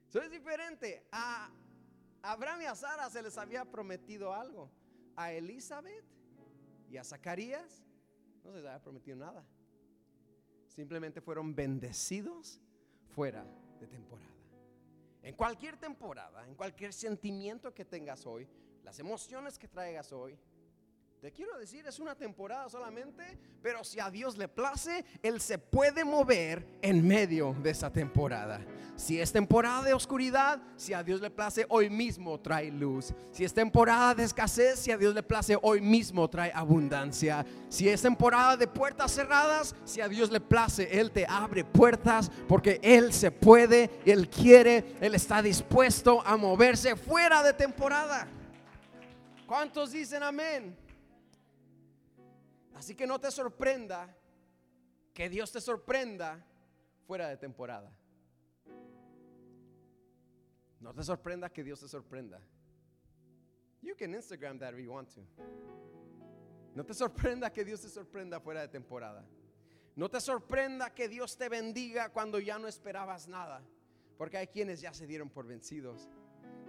Eso 0.08 0.20
es 0.20 0.30
diferente. 0.30 1.06
A 1.12 1.48
Abraham 2.22 2.62
y 2.62 2.64
a 2.64 2.74
Sara 2.74 3.08
se 3.08 3.22
les 3.22 3.38
había 3.38 3.64
prometido 3.64 4.34
algo. 4.34 4.68
A 5.14 5.32
Elizabeth 5.32 6.04
y 6.90 6.96
a 6.96 7.04
Zacarías 7.04 7.86
no 8.42 8.50
se 8.50 8.56
les 8.56 8.66
había 8.66 8.82
prometido 8.82 9.16
nada. 9.16 9.46
Simplemente 10.66 11.20
fueron 11.20 11.54
bendecidos 11.54 12.60
fuera 13.14 13.44
de 13.78 13.86
temporada. 13.86 14.28
En 15.22 15.36
cualquier 15.36 15.76
temporada, 15.76 16.46
en 16.48 16.56
cualquier 16.56 16.92
sentimiento 16.92 17.72
que 17.72 17.84
tengas 17.84 18.26
hoy, 18.26 18.48
las 18.82 18.98
emociones 18.98 19.56
que 19.58 19.68
traigas 19.68 20.12
hoy, 20.12 20.36
te 21.20 21.32
quiero 21.32 21.58
decir, 21.58 21.84
es 21.86 21.98
una 21.98 22.14
temporada 22.14 22.68
solamente, 22.68 23.24
pero 23.60 23.82
si 23.82 23.98
a 23.98 24.08
Dios 24.08 24.36
le 24.36 24.46
place, 24.46 25.04
Él 25.20 25.40
se 25.40 25.58
puede 25.58 26.04
mover 26.04 26.64
en 26.80 27.06
medio 27.06 27.56
de 27.60 27.70
esa 27.70 27.92
temporada. 27.92 28.60
Si 28.94 29.20
es 29.20 29.32
temporada 29.32 29.82
de 29.82 29.94
oscuridad, 29.94 30.60
si 30.76 30.92
a 30.92 31.02
Dios 31.02 31.20
le 31.20 31.30
place, 31.30 31.66
hoy 31.68 31.90
mismo 31.90 32.38
trae 32.38 32.70
luz. 32.70 33.12
Si 33.32 33.44
es 33.44 33.52
temporada 33.52 34.14
de 34.14 34.24
escasez, 34.24 34.78
si 34.78 34.92
a 34.92 34.98
Dios 34.98 35.14
le 35.14 35.22
place, 35.22 35.56
hoy 35.60 35.80
mismo 35.80 36.28
trae 36.28 36.52
abundancia. 36.54 37.44
Si 37.68 37.88
es 37.88 38.02
temporada 38.02 38.56
de 38.56 38.68
puertas 38.68 39.12
cerradas, 39.12 39.74
si 39.84 40.00
a 40.00 40.08
Dios 40.08 40.30
le 40.30 40.40
place, 40.40 41.00
Él 41.00 41.10
te 41.10 41.26
abre 41.26 41.64
puertas 41.64 42.30
porque 42.48 42.78
Él 42.82 43.12
se 43.12 43.32
puede, 43.32 43.90
Él 44.04 44.28
quiere, 44.28 44.96
Él 45.00 45.14
está 45.16 45.42
dispuesto 45.42 46.20
a 46.24 46.36
moverse 46.36 46.94
fuera 46.94 47.42
de 47.42 47.52
temporada. 47.52 48.28
¿Cuántos 49.46 49.92
dicen 49.92 50.22
amén? 50.22 50.87
Así 52.78 52.94
que 52.94 53.08
no 53.08 53.18
te 53.18 53.32
sorprenda 53.32 54.16
que 55.12 55.28
Dios 55.28 55.50
te 55.50 55.60
sorprenda 55.60 56.46
fuera 57.08 57.28
de 57.28 57.36
temporada. 57.36 57.92
No 60.78 60.94
te 60.94 61.02
sorprenda 61.02 61.50
que 61.50 61.64
Dios 61.64 61.80
te 61.80 61.88
sorprenda. 61.88 62.40
You 63.82 63.96
can 63.96 64.14
Instagram 64.14 64.60
that 64.60 64.74
if 64.74 64.80
you 64.80 64.92
want 64.92 65.12
to. 65.14 65.22
No 66.76 66.84
te 66.84 66.94
sorprenda 66.94 67.52
que 67.52 67.64
Dios 67.64 67.80
te 67.80 67.88
sorprenda 67.88 68.38
fuera 68.38 68.60
de 68.60 68.68
temporada. 68.68 69.24
No 69.96 70.08
te 70.08 70.20
sorprenda 70.20 70.94
que 70.94 71.08
Dios 71.08 71.36
te 71.36 71.48
bendiga 71.48 72.10
cuando 72.10 72.38
ya 72.38 72.60
no 72.60 72.68
esperabas 72.68 73.26
nada. 73.26 73.60
Porque 74.16 74.38
hay 74.38 74.46
quienes 74.46 74.80
ya 74.80 74.94
se 74.94 75.08
dieron 75.08 75.30
por 75.30 75.48
vencidos. 75.48 76.08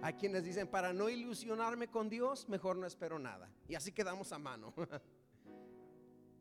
Hay 0.02 0.14
quienes 0.14 0.42
dicen, 0.42 0.66
para 0.66 0.92
no 0.92 1.08
ilusionarme 1.08 1.86
con 1.86 2.08
Dios, 2.08 2.48
mejor 2.48 2.76
no 2.76 2.86
espero 2.88 3.20
nada. 3.20 3.48
Y 3.68 3.76
así 3.76 3.92
quedamos 3.92 4.32
a 4.32 4.40
mano. 4.40 4.74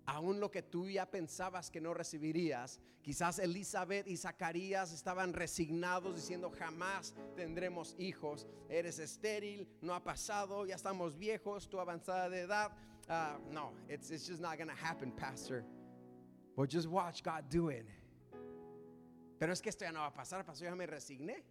aún 0.09 0.39
lo 0.39 0.49
que 0.49 0.63
tú 0.63 0.89
ya 0.89 1.05
pensabas 1.05 1.69
que 1.69 1.79
no 1.79 1.93
recibirías. 1.93 2.79
Quizás 3.01 3.37
Elizabeth 3.37 4.07
y 4.07 4.17
Zacarías 4.17 4.91
estaban 4.91 5.33
resignados 5.33 6.15
diciendo 6.15 6.51
jamás 6.57 7.13
tendremos 7.35 7.95
hijos. 7.99 8.47
Eres 8.69 8.97
estéril, 8.97 9.67
no 9.81 9.93
ha 9.93 10.03
pasado, 10.03 10.65
ya 10.65 10.75
estamos 10.75 11.15
viejos, 11.15 11.69
tu 11.69 11.79
avanzada 11.79 12.27
de 12.29 12.41
edad. 12.41 12.71
Uh, 13.07 13.37
no, 13.51 13.73
it's, 13.87 14.09
it's 14.09 14.27
just 14.27 14.41
not 14.41 14.57
going 14.57 14.67
to 14.67 14.75
happen, 14.75 15.11
Pastor. 15.11 15.63
But 16.55 16.69
just 16.69 16.87
watch 16.87 17.23
God 17.23 17.43
do 17.49 17.69
it. 17.69 17.85
Pero 19.39 19.53
es 19.53 19.61
que 19.61 19.69
esto 19.69 19.85
ya 19.85 19.91
no 19.91 19.99
va 19.99 20.07
a 20.07 20.13
pasar, 20.13 20.43
Pastor, 20.43 20.69
ya 20.69 20.75
me 20.75 20.87
resigné. 20.87 21.43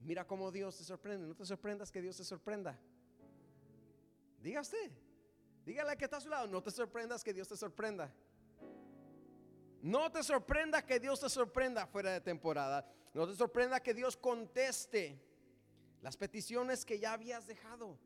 Mira 0.00 0.24
cómo 0.24 0.50
Dios 0.50 0.78
te 0.78 0.84
sorprende. 0.84 1.26
No 1.26 1.34
te 1.34 1.44
sorprendas 1.44 1.90
que 1.92 2.00
Dios 2.00 2.16
te 2.16 2.24
sorprenda. 2.24 2.78
Diga 4.42 4.60
usted. 4.60 4.90
Dígale 5.64 5.96
que 5.96 6.04
está 6.04 6.18
a 6.18 6.20
su 6.20 6.28
lado, 6.28 6.46
no 6.46 6.62
te 6.62 6.70
sorprendas 6.70 7.24
que 7.24 7.32
Dios 7.32 7.48
te 7.48 7.56
sorprenda. 7.56 8.12
No 9.80 10.10
te 10.10 10.22
sorprenda 10.22 10.84
que 10.84 10.98
Dios 10.98 11.20
te 11.20 11.28
sorprenda 11.28 11.86
fuera 11.86 12.12
de 12.12 12.20
temporada. 12.20 12.86
No 13.12 13.26
te 13.26 13.34
sorprenda 13.34 13.80
que 13.80 13.94
Dios 13.94 14.16
conteste 14.16 15.20
las 16.00 16.16
peticiones 16.16 16.84
que 16.84 16.98
ya 16.98 17.12
habías 17.12 17.46
dejado. 17.46 17.98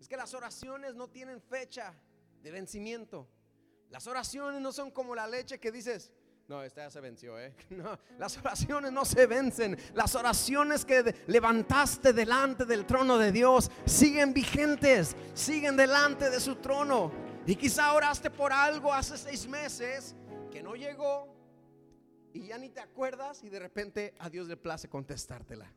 Es 0.00 0.08
que 0.08 0.16
las 0.16 0.34
oraciones 0.34 0.94
no 0.94 1.08
tienen 1.08 1.40
fecha 1.40 1.94
de 2.42 2.50
vencimiento. 2.50 3.28
Las 3.90 4.06
oraciones 4.06 4.60
no 4.60 4.72
son 4.72 4.90
como 4.90 5.14
la 5.14 5.26
leche 5.26 5.58
que 5.58 5.72
dices, 5.72 6.12
no, 6.50 6.64
esta 6.64 6.82
ya 6.82 6.90
se 6.90 7.00
venció, 7.00 7.38
¿eh? 7.38 7.54
No, 7.70 7.96
las 8.18 8.36
oraciones 8.36 8.90
no 8.90 9.04
se 9.04 9.24
vencen. 9.26 9.78
Las 9.94 10.16
oraciones 10.16 10.84
que 10.84 11.14
levantaste 11.28 12.12
delante 12.12 12.64
del 12.64 12.86
trono 12.86 13.18
de 13.18 13.30
Dios 13.30 13.70
siguen 13.86 14.34
vigentes, 14.34 15.14
siguen 15.32 15.76
delante 15.76 16.28
de 16.28 16.40
su 16.40 16.56
trono. 16.56 17.12
Y 17.46 17.54
quizá 17.54 17.92
oraste 17.94 18.30
por 18.30 18.52
algo 18.52 18.92
hace 18.92 19.16
seis 19.16 19.46
meses 19.46 20.16
que 20.50 20.60
no 20.60 20.74
llegó 20.74 21.32
y 22.32 22.48
ya 22.48 22.58
ni 22.58 22.68
te 22.68 22.80
acuerdas 22.80 23.44
y 23.44 23.48
de 23.48 23.60
repente 23.60 24.14
a 24.18 24.28
Dios 24.28 24.48
le 24.48 24.56
place 24.56 24.88
contestártela. 24.88 25.72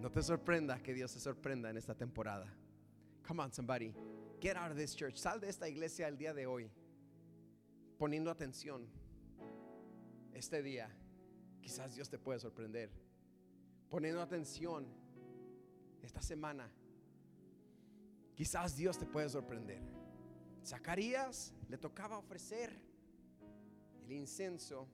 No 0.00 0.10
te 0.10 0.20
sorprenda 0.20 0.82
que 0.82 0.92
Dios 0.92 1.12
se 1.12 1.20
sorprenda 1.20 1.70
en 1.70 1.76
esta 1.76 1.94
temporada. 1.94 2.52
Come 3.24 3.40
on, 3.40 3.52
somebody. 3.52 3.94
Get 4.40 4.56
out 4.56 4.72
of 4.72 4.76
this 4.76 4.96
church. 4.96 5.16
Sal 5.16 5.40
de 5.40 5.48
esta 5.48 5.68
iglesia 5.68 6.08
el 6.08 6.18
día 6.18 6.34
de 6.34 6.44
hoy 6.44 6.68
poniendo 7.96 8.32
atención 8.32 9.03
este 10.34 10.62
día, 10.62 10.90
quizás 11.60 11.94
Dios 11.94 12.08
te 12.10 12.18
puede 12.18 12.38
sorprender. 12.38 12.90
Poniendo 13.88 14.20
atención 14.20 14.86
esta 16.02 16.20
semana, 16.20 16.70
quizás 18.34 18.76
Dios 18.76 18.98
te 18.98 19.06
puede 19.06 19.28
sorprender. 19.28 19.80
Zacarías 20.64 21.54
le 21.68 21.78
tocaba 21.78 22.18
ofrecer 22.18 22.78
el 24.02 24.12
incenso. 24.12 24.88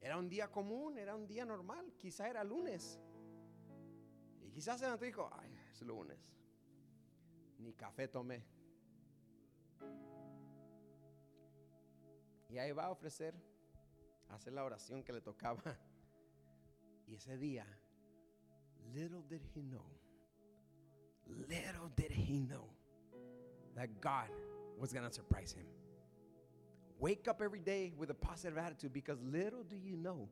Era 0.00 0.16
un 0.16 0.28
día 0.28 0.50
común, 0.50 0.98
era 0.98 1.14
un 1.14 1.26
día 1.26 1.44
normal, 1.44 1.92
quizá 1.98 2.28
era 2.28 2.42
lunes. 2.42 2.98
Y 4.42 4.50
quizás 4.50 4.80
se 4.80 4.96
dijo, 5.04 5.30
ay, 5.32 5.54
Es 5.72 5.82
lunes. 5.82 6.18
Ni 7.58 7.74
café 7.74 8.08
tomé. 8.08 8.42
Y 12.52 12.58
ahí 12.58 12.72
va 12.72 12.84
a 12.84 12.90
ofrecer, 12.90 13.34
hacer 14.30 14.52
la 14.52 14.64
oración 14.64 15.04
que 15.04 15.12
le 15.12 15.20
tocaba. 15.20 15.62
Y 17.06 17.14
ese 17.14 17.36
día, 17.36 17.64
little 18.94 19.22
did 19.28 19.42
he 19.54 19.62
know, 19.62 19.84
little 21.26 21.90
did 21.96 22.12
he 22.12 22.38
know 22.38 22.68
that 23.74 23.88
God 24.00 24.28
was 24.78 24.92
going 24.92 25.04
to 25.04 25.12
surprise 25.12 25.52
him. 25.52 25.66
Wake 27.00 27.28
up 27.28 27.40
every 27.42 27.60
day 27.60 27.92
with 27.96 28.10
a 28.10 28.14
positive 28.14 28.58
attitude 28.58 28.92
because 28.92 29.18
little 29.22 29.64
do 29.64 29.76
you 29.76 29.96
know 29.96 30.28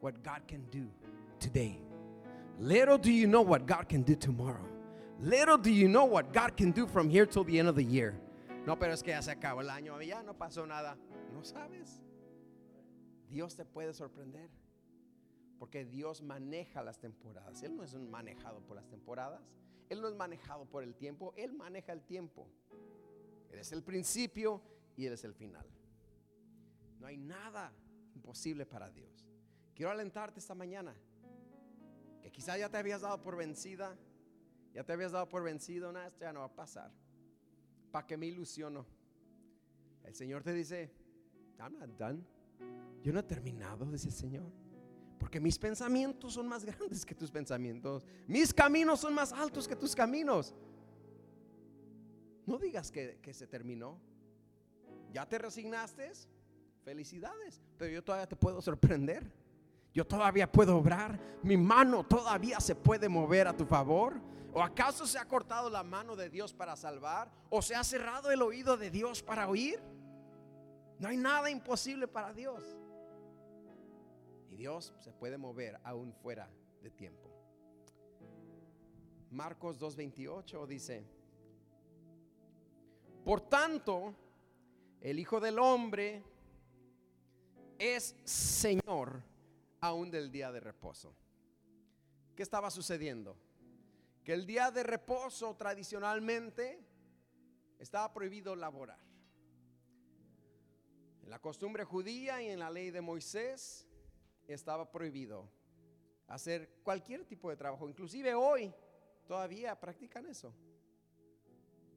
what 0.00 0.22
God 0.22 0.42
can 0.48 0.64
do 0.70 0.90
today. 1.38 1.78
Little 2.58 2.98
do 2.98 3.12
you 3.12 3.26
know 3.26 3.42
what 3.42 3.66
God 3.66 3.88
can 3.88 4.02
do 4.02 4.14
tomorrow. 4.14 4.66
Little 5.20 5.58
do 5.58 5.70
you 5.70 5.88
know 5.88 6.04
what 6.04 6.32
God 6.32 6.56
can 6.56 6.70
do 6.72 6.86
from 6.86 7.08
here 7.08 7.26
till 7.26 7.44
the 7.44 7.58
end 7.58 7.68
of 7.68 7.76
the 7.76 7.84
year. 7.84 8.14
No, 8.66 8.76
pero 8.76 8.92
es 8.92 9.02
que 9.02 9.12
ya 9.12 9.20
se 9.20 9.30
acabó 9.30 9.60
el 9.60 9.68
año, 9.68 10.00
ya 10.02 10.22
no 10.22 10.32
pasó 10.32 10.66
nada. 10.66 10.96
Sabes. 11.44 12.02
Dios 13.28 13.54
te 13.54 13.64
puede 13.64 13.92
sorprender. 13.92 14.50
Porque 15.58 15.84
Dios 15.84 16.22
maneja 16.22 16.82
las 16.82 16.98
temporadas. 16.98 17.62
Él 17.62 17.76
no 17.76 17.84
es 17.84 17.94
un 17.94 18.10
manejado 18.10 18.60
por 18.60 18.76
las 18.76 18.88
temporadas. 18.88 19.42
Él 19.88 20.00
no 20.00 20.08
es 20.08 20.14
manejado 20.14 20.66
por 20.66 20.82
el 20.82 20.94
tiempo. 20.94 21.32
Él 21.36 21.52
maneja 21.52 21.92
el 21.92 22.02
tiempo. 22.02 22.48
Él 23.50 23.58
es 23.58 23.72
el 23.72 23.82
principio 23.82 24.62
y 24.96 25.06
Él 25.06 25.12
es 25.12 25.24
el 25.24 25.34
final. 25.34 25.66
No 26.98 27.06
hay 27.06 27.16
nada 27.16 27.72
imposible 28.14 28.66
para 28.66 28.90
Dios. 28.90 29.26
Quiero 29.74 29.90
alentarte 29.90 30.40
esta 30.40 30.54
mañana. 30.54 30.94
Que 32.22 32.32
quizás 32.32 32.58
ya 32.58 32.68
te 32.68 32.78
habías 32.78 33.02
dado 33.02 33.22
por 33.22 33.36
vencida. 33.36 33.96
Ya 34.72 34.84
te 34.84 34.92
habías 34.92 35.12
dado 35.12 35.28
por 35.28 35.44
vencido. 35.44 35.92
Nada, 35.92 36.08
esto 36.08 36.24
ya 36.24 36.32
no 36.32 36.40
va 36.40 36.46
a 36.46 36.54
pasar. 36.54 36.90
¿Para 37.92 38.06
que 38.06 38.16
me 38.16 38.26
ilusiono? 38.26 38.86
El 40.04 40.14
Señor 40.14 40.42
te 40.42 40.52
dice, 40.52 41.03
I'm 41.60 41.78
not 41.78 41.90
done. 41.98 42.24
Yo 43.02 43.12
no 43.12 43.20
he 43.20 43.22
terminado, 43.22 43.84
dice 43.86 44.08
el 44.08 44.14
Señor. 44.14 44.52
Porque 45.18 45.40
mis 45.40 45.58
pensamientos 45.58 46.34
son 46.34 46.48
más 46.48 46.64
grandes 46.64 47.04
que 47.04 47.14
tus 47.14 47.30
pensamientos. 47.30 48.06
Mis 48.26 48.52
caminos 48.52 49.00
son 49.00 49.14
más 49.14 49.32
altos 49.32 49.66
que 49.68 49.76
tus 49.76 49.94
caminos. 49.94 50.54
No 52.46 52.58
digas 52.58 52.90
que, 52.90 53.18
que 53.22 53.32
se 53.32 53.46
terminó. 53.46 53.98
¿Ya 55.12 55.26
te 55.26 55.38
resignaste? 55.38 56.10
Felicidades. 56.84 57.60
Pero 57.78 57.90
yo 57.90 58.02
todavía 58.02 58.26
te 58.26 58.36
puedo 58.36 58.60
sorprender. 58.60 59.30
Yo 59.94 60.06
todavía 60.06 60.50
puedo 60.50 60.76
obrar. 60.76 61.18
Mi 61.42 61.56
mano 61.56 62.04
todavía 62.04 62.60
se 62.60 62.74
puede 62.74 63.08
mover 63.08 63.46
a 63.48 63.56
tu 63.56 63.64
favor. 63.64 64.20
¿O 64.52 64.62
acaso 64.62 65.06
se 65.06 65.18
ha 65.18 65.24
cortado 65.26 65.70
la 65.70 65.82
mano 65.82 66.16
de 66.16 66.28
Dios 66.28 66.52
para 66.52 66.76
salvar? 66.76 67.30
¿O 67.48 67.62
se 67.62 67.74
ha 67.74 67.82
cerrado 67.82 68.30
el 68.30 68.42
oído 68.42 68.76
de 68.76 68.90
Dios 68.90 69.22
para 69.22 69.48
oír? 69.48 69.80
No 70.98 71.08
hay 71.08 71.16
nada 71.16 71.50
imposible 71.50 72.06
para 72.08 72.32
Dios. 72.32 72.62
Y 74.50 74.56
Dios 74.56 74.94
se 75.00 75.12
puede 75.12 75.36
mover 75.36 75.80
aún 75.84 76.12
fuera 76.12 76.48
de 76.82 76.90
tiempo. 76.90 77.30
Marcos 79.30 79.80
2.28 79.80 80.66
dice, 80.66 81.04
por 83.24 83.40
tanto, 83.40 84.14
el 85.00 85.18
Hijo 85.18 85.40
del 85.40 85.58
Hombre 85.58 86.22
es 87.78 88.14
Señor 88.24 89.22
aún 89.80 90.10
del 90.10 90.30
día 90.30 90.52
de 90.52 90.60
reposo. 90.60 91.14
¿Qué 92.36 92.42
estaba 92.42 92.70
sucediendo? 92.70 93.36
Que 94.22 94.34
el 94.34 94.46
día 94.46 94.70
de 94.70 94.82
reposo 94.82 95.56
tradicionalmente 95.56 96.78
estaba 97.78 98.12
prohibido 98.12 98.54
laborar. 98.54 98.98
En 101.24 101.30
la 101.30 101.38
costumbre 101.38 101.84
judía 101.84 102.42
y 102.42 102.50
en 102.50 102.58
la 102.58 102.68
ley 102.68 102.90
de 102.90 103.00
Moisés 103.00 103.88
estaba 104.46 104.90
prohibido 104.90 105.48
hacer 106.26 106.82
cualquier 106.82 107.24
tipo 107.24 107.48
de 107.48 107.56
trabajo. 107.56 107.88
Inclusive 107.88 108.34
hoy 108.34 108.70
todavía 109.26 109.74
practican 109.80 110.26
eso. 110.26 110.54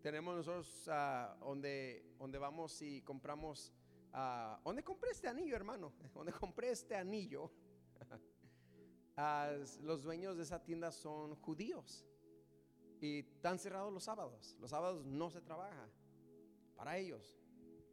Tenemos 0.02 0.34
nosotros 0.34 0.88
ah, 0.88 1.36
donde, 1.42 2.06
donde 2.18 2.38
vamos 2.38 2.82
y 2.82 3.02
compramos, 3.02 3.74
uh, 4.14 4.64
¿dónde 4.64 4.82
compré 4.82 5.12
este 5.12 5.28
anillo, 5.28 5.58
hermano? 5.58 5.92
Donde 6.14 6.32
compré 6.32 6.72
este 6.72 6.96
anillo. 6.96 7.52
Ah, 9.20 9.52
los 9.82 10.04
dueños 10.04 10.38
de 10.38 10.44
esa 10.44 10.62
tienda 10.64 10.92
son 10.92 11.34
judíos 11.38 12.06
y 13.02 13.22
están 13.22 13.58
cerrados 13.58 13.92
los 13.92 14.04
sábados. 14.04 14.56
Los 14.60 14.70
sábados 14.70 15.04
no 15.08 15.32
se 15.32 15.42
trabaja 15.42 15.90
para 16.76 17.00
ellos. 17.00 17.36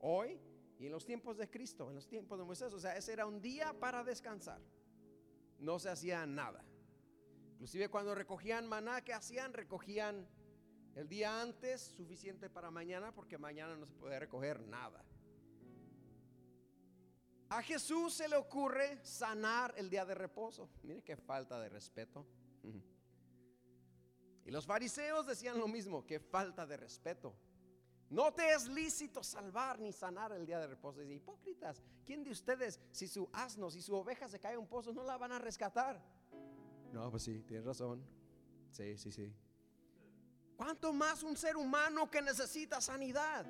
Hoy 0.00 0.38
y 0.78 0.86
en 0.86 0.92
los 0.92 1.04
tiempos 1.04 1.36
de 1.36 1.48
Cristo, 1.48 1.88
en 1.88 1.94
los 1.94 2.06
tiempos 2.06 2.38
de 2.38 2.44
Moisés, 2.44 2.72
o 2.72 2.80
sea, 2.80 2.96
ese 2.96 3.12
era 3.12 3.26
un 3.26 3.40
día 3.40 3.72
para 3.78 4.02
descansar. 4.02 4.60
No 5.58 5.78
se 5.78 5.88
hacía 5.88 6.26
nada. 6.26 6.64
Inclusive 7.52 7.88
cuando 7.88 8.14
recogían 8.14 8.66
maná, 8.66 9.02
¿qué 9.02 9.12
hacían? 9.12 9.52
Recogían 9.52 10.28
el 10.94 11.08
día 11.08 11.40
antes 11.40 11.80
suficiente 11.80 12.50
para 12.50 12.70
mañana 12.70 13.12
porque 13.14 13.38
mañana 13.38 13.76
no 13.76 13.86
se 13.86 13.94
puede 13.94 14.18
recoger 14.18 14.60
nada. 14.60 15.04
A 17.48 17.62
Jesús 17.62 18.14
se 18.14 18.28
le 18.28 18.36
ocurre 18.36 18.98
sanar 19.04 19.74
el 19.76 19.88
día 19.88 20.04
de 20.04 20.14
reposo. 20.14 20.68
Mire 20.82 21.02
qué 21.02 21.16
falta 21.16 21.60
de 21.60 21.68
respeto. 21.68 22.26
Y 24.46 24.50
los 24.50 24.66
fariseos 24.66 25.26
decían 25.26 25.58
lo 25.58 25.66
mismo, 25.66 26.04
qué 26.04 26.20
falta 26.20 26.66
de 26.66 26.76
respeto. 26.76 27.34
No 28.10 28.32
te 28.32 28.52
es 28.52 28.68
lícito 28.68 29.22
salvar 29.22 29.80
ni 29.80 29.92
sanar 29.92 30.32
el 30.32 30.46
día 30.46 30.58
de 30.58 30.66
reposo. 30.66 31.00
Dice, 31.00 31.14
hipócritas, 31.14 31.82
¿quién 32.04 32.22
de 32.22 32.30
ustedes, 32.30 32.80
si 32.90 33.08
su 33.08 33.28
asno, 33.32 33.70
si 33.70 33.82
su 33.82 33.94
oveja 33.94 34.28
se 34.28 34.38
cae 34.38 34.54
en 34.54 34.60
un 34.60 34.68
pozo, 34.68 34.92
no 34.92 35.02
la 35.02 35.16
van 35.16 35.32
a 35.32 35.38
rescatar? 35.38 36.00
No, 36.92 37.10
pues 37.10 37.24
sí, 37.24 37.42
tienes 37.46 37.66
razón. 37.66 38.04
Sí, 38.70 38.96
sí, 38.98 39.10
sí. 39.10 39.34
¿Cuánto 40.56 40.92
más 40.92 41.22
un 41.22 41.36
ser 41.36 41.56
humano 41.56 42.10
que 42.10 42.22
necesita 42.22 42.80
sanidad? 42.80 43.46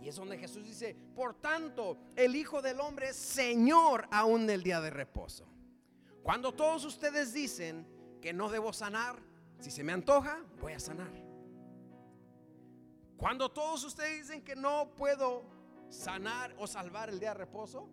Y 0.00 0.08
es 0.08 0.16
donde 0.16 0.36
Jesús 0.36 0.66
dice, 0.66 0.94
por 1.14 1.40
tanto, 1.40 1.96
el 2.16 2.36
Hijo 2.36 2.60
del 2.60 2.80
Hombre 2.80 3.10
es 3.10 3.16
Señor 3.16 4.06
aún 4.10 4.46
del 4.46 4.62
día 4.62 4.80
de 4.80 4.90
reposo. 4.90 5.46
Cuando 6.22 6.52
todos 6.52 6.84
ustedes 6.84 7.32
dicen 7.32 7.86
que 8.20 8.32
no 8.32 8.48
debo 8.48 8.72
sanar, 8.72 9.22
si 9.60 9.70
se 9.70 9.84
me 9.84 9.92
antoja, 9.92 10.44
voy 10.60 10.72
a 10.72 10.80
sanar. 10.80 11.23
Cuando 13.24 13.50
todos 13.50 13.82
ustedes 13.84 14.28
dicen 14.28 14.44
que 14.44 14.54
no 14.54 14.94
puedo 14.94 15.46
sanar 15.88 16.54
o 16.58 16.66
salvar 16.66 17.08
el 17.08 17.18
día 17.18 17.30
de 17.30 17.36
reposo, 17.36 17.88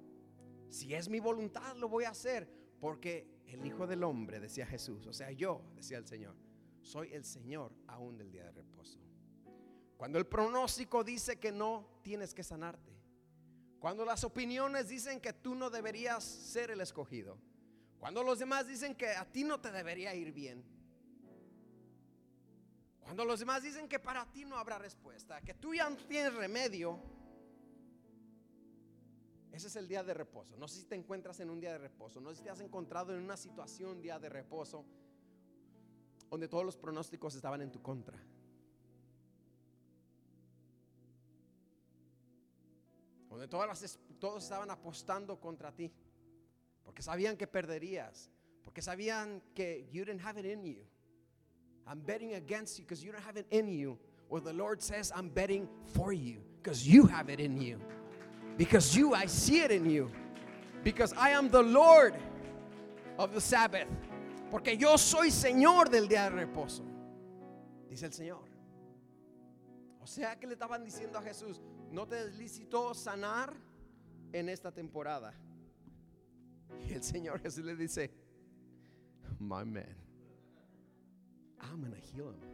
si 0.68 0.94
es 0.94 1.08
mi 1.08 1.22
voluntad, 1.22 1.78
lo 1.78 1.88
voy 1.88 2.04
a 2.04 2.10
hacer. 2.10 2.52
Porque 2.82 3.42
el 3.48 3.66
Hijo 3.66 3.88
del 3.88 4.04
Hombre, 4.04 4.42
decía 4.42 4.66
Jesús, 4.66 5.08
o 5.08 5.14
sea, 5.14 5.32
yo, 5.32 5.62
decía 5.74 6.00
el 6.00 6.06
Señor, 6.06 6.36
soy 6.82 7.14
el 7.14 7.24
Señor 7.24 7.74
aún 7.88 8.18
del 8.18 8.30
día 8.30 8.44
de 8.44 8.52
reposo. 8.52 9.00
Cuando 9.96 10.20
el 10.20 10.28
pronóstico 10.28 11.02
dice 11.02 11.40
que 11.40 11.54
no 11.54 12.02
tienes 12.04 12.34
que 12.34 12.44
sanarte. 12.44 12.92
Cuando 13.80 14.04
las 14.04 14.26
opiniones 14.26 14.90
dicen 14.90 15.22
que 15.22 15.32
tú 15.32 15.56
no 15.56 15.70
deberías 15.70 16.26
ser 16.26 16.72
el 16.72 16.82
escogido. 16.82 17.38
Cuando 18.00 18.22
los 18.22 18.38
demás 18.38 18.68
dicen 18.68 18.96
que 18.96 19.08
a 19.12 19.24
ti 19.24 19.46
no 19.46 19.62
te 19.62 19.72
debería 19.72 20.14
ir 20.14 20.34
bien. 20.34 20.81
Cuando 23.02 23.26
los 23.26 23.40
demás 23.40 23.64
dicen 23.64 23.88
que 23.88 24.00
para 24.00 24.26
ti 24.32 24.46
no 24.46 24.58
habrá 24.58 24.78
respuesta, 24.78 25.42
que 25.42 25.54
tú 25.54 25.74
ya 25.74 25.90
no 25.90 25.98
tienes 25.98 26.34
remedio. 26.34 27.00
Ese 29.52 29.68
es 29.68 29.76
el 29.76 29.88
día 29.88 30.04
de 30.04 30.14
reposo. 30.14 30.56
No 30.58 30.68
sé 30.68 30.80
si 30.80 30.86
te 30.86 30.96
encuentras 30.96 31.40
en 31.42 31.50
un 31.50 31.60
día 31.60 31.74
de 31.74 31.80
reposo. 31.80 32.22
No 32.22 32.30
sé 32.30 32.38
si 32.38 32.44
te 32.44 32.50
has 32.50 32.62
encontrado 32.62 33.14
en 33.14 33.22
una 33.22 33.36
situación 33.36 34.02
día 34.02 34.18
de 34.18 34.30
reposo 34.30 34.86
donde 36.30 36.48
todos 36.48 36.64
los 36.64 36.78
pronósticos 36.78 37.36
estaban 37.36 37.62
en 37.62 37.72
tu 37.72 37.82
contra. 37.82 38.18
Donde 43.30 43.50
todas 43.50 44.00
todos 44.18 44.44
estaban 44.44 44.72
apostando 44.72 45.40
contra 45.42 45.74
ti. 45.74 45.92
Porque 46.86 47.02
sabían 47.02 47.36
que 47.36 47.48
perderías. 47.48 48.32
Porque 48.64 48.82
sabían 48.82 49.42
que 49.54 49.90
you 49.92 50.06
didn't 50.06 50.26
have 50.26 50.40
it 50.40 50.46
in 50.46 50.64
you. 50.64 50.91
I'm 51.88 52.00
betting 52.00 52.34
against 52.36 52.78
you 52.78 52.86
because 52.86 53.04
you 53.04 53.12
don't 53.12 53.24
have 53.24 53.38
it 53.38 53.46
in 53.52 53.68
you. 53.68 53.98
Or 54.30 54.40
the 54.40 54.54
Lord 54.54 54.82
says, 54.82 55.12
I'm 55.16 55.30
betting 55.30 55.68
for 55.94 56.14
you 56.14 56.38
because 56.62 56.88
you 56.88 57.06
have 57.08 57.30
it 57.30 57.40
in 57.40 57.60
you. 57.60 57.80
Because 58.58 58.96
you, 58.96 59.14
I 59.14 59.26
see 59.26 59.60
it 59.60 59.72
in 59.72 59.90
you. 59.90 60.10
Because 60.84 61.14
I 61.14 61.32
am 61.32 61.50
the 61.50 61.62
Lord 61.62 62.16
of 63.18 63.34
the 63.34 63.42
Sabbath. 63.42 63.88
Porque 64.50 64.78
yo 64.78 64.96
soy 64.98 65.30
Señor 65.30 65.90
del 65.90 66.08
día 66.08 66.30
de 66.30 66.46
reposo. 66.46 66.82
Dice 67.90 68.04
el 68.04 68.12
Señor. 68.12 68.44
O 70.02 70.06
sea 70.06 70.36
que 70.36 70.48
le 70.48 70.54
estaban 70.54 70.84
diciendo 70.84 71.20
a 71.20 71.22
Jesús, 71.22 71.62
no 71.92 72.08
te 72.08 72.16
es 72.26 72.62
sanar 72.94 73.54
en 74.34 74.50
esta 74.50 74.72
temporada. 74.72 75.34
Y 76.88 76.94
el 76.94 77.04
Señor 77.04 77.40
Jesús 77.40 77.66
le 77.66 77.76
dice, 77.76 78.12
my 79.40 79.64
man. 79.64 80.11
I'm 81.64 81.82
gonna 81.82 81.96
heal 81.98 82.30
him. 82.30 82.52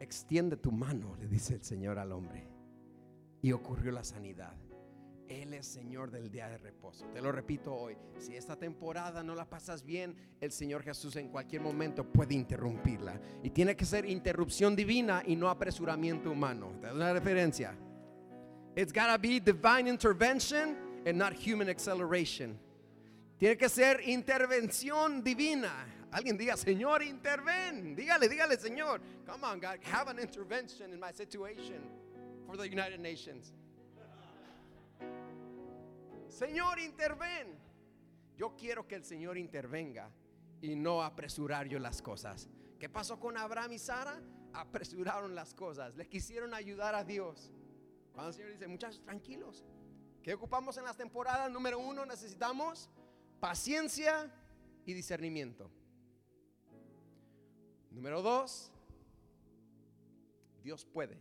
Extiende 0.00 0.56
tu 0.56 0.72
mano, 0.72 1.16
le 1.20 1.28
dice 1.28 1.54
el 1.54 1.62
Señor 1.62 1.98
al 1.98 2.12
hombre. 2.12 2.48
Y 3.42 3.52
ocurrió 3.52 3.92
la 3.92 4.04
sanidad. 4.04 4.54
Él 5.28 5.54
es 5.54 5.66
Señor 5.66 6.10
del 6.10 6.28
día 6.28 6.48
de 6.48 6.58
reposo. 6.58 7.06
Te 7.14 7.22
lo 7.22 7.30
repito 7.30 7.72
hoy. 7.72 7.96
Si 8.18 8.34
esta 8.34 8.56
temporada 8.56 9.22
no 9.22 9.34
la 9.36 9.48
pasas 9.48 9.84
bien, 9.84 10.16
el 10.40 10.50
Señor 10.50 10.82
Jesús 10.82 11.14
en 11.16 11.28
cualquier 11.28 11.62
momento 11.62 12.04
puede 12.04 12.34
interrumpirla. 12.34 13.20
Y 13.42 13.50
tiene 13.50 13.76
que 13.76 13.84
ser 13.84 14.04
interrupción 14.06 14.74
divina 14.74 15.22
y 15.24 15.36
no 15.36 15.48
apresuramiento 15.48 16.32
humano. 16.32 16.72
¿Te 16.80 16.90
una 16.92 17.12
referencia? 17.12 17.76
It's 18.74 18.92
gotta 18.92 19.18
be 19.18 19.38
divine 19.38 19.88
intervention 19.88 20.76
and 21.06 21.16
not 21.16 21.32
human 21.32 21.68
acceleration. 21.68 22.58
Tiene 23.38 23.56
que 23.56 23.68
ser 23.68 24.00
intervención 24.08 25.22
divina. 25.22 25.99
Alguien 26.12 26.36
diga, 26.36 26.56
Señor, 26.56 27.02
interven. 27.02 27.94
Dígale, 27.94 28.28
dígale, 28.28 28.56
Señor. 28.56 29.00
Come 29.26 29.44
on, 29.44 29.60
God, 29.60 29.78
have 29.84 30.08
an 30.08 30.18
intervention 30.18 30.92
in 30.92 30.98
my 30.98 31.12
situation 31.12 31.82
for 32.46 32.56
the 32.56 32.68
United 32.68 32.98
Nations. 32.98 33.52
Señor, 36.28 36.78
interven. 36.78 37.58
Yo 38.36 38.56
quiero 38.56 38.88
que 38.88 38.96
el 38.96 39.04
Señor 39.04 39.36
intervenga 39.36 40.10
y 40.62 40.74
no 40.74 41.02
apresurar 41.02 41.68
yo 41.68 41.78
las 41.78 42.02
cosas. 42.02 42.48
¿Qué 42.78 42.88
pasó 42.88 43.20
con 43.20 43.36
Abraham 43.36 43.72
y 43.72 43.78
Sara? 43.78 44.20
Apresuraron 44.52 45.34
las 45.34 45.54
cosas. 45.54 45.94
Le 45.94 46.08
quisieron 46.08 46.54
ayudar 46.54 46.94
a 46.94 47.04
Dios. 47.04 47.52
Cuando 48.12 48.30
el 48.30 48.34
Señor 48.34 48.52
dice, 48.52 48.66
muchachos, 48.66 49.00
tranquilos. 49.02 49.64
¿Qué 50.22 50.34
ocupamos 50.34 50.76
en 50.76 50.84
las 50.84 50.96
temporadas? 50.96 51.50
Número 51.50 51.78
uno, 51.78 52.04
necesitamos 52.04 52.90
paciencia 53.38 54.30
y 54.84 54.92
discernimiento. 54.92 55.70
Número 57.90 58.22
dos, 58.22 58.70
Dios 60.62 60.84
puede 60.84 61.18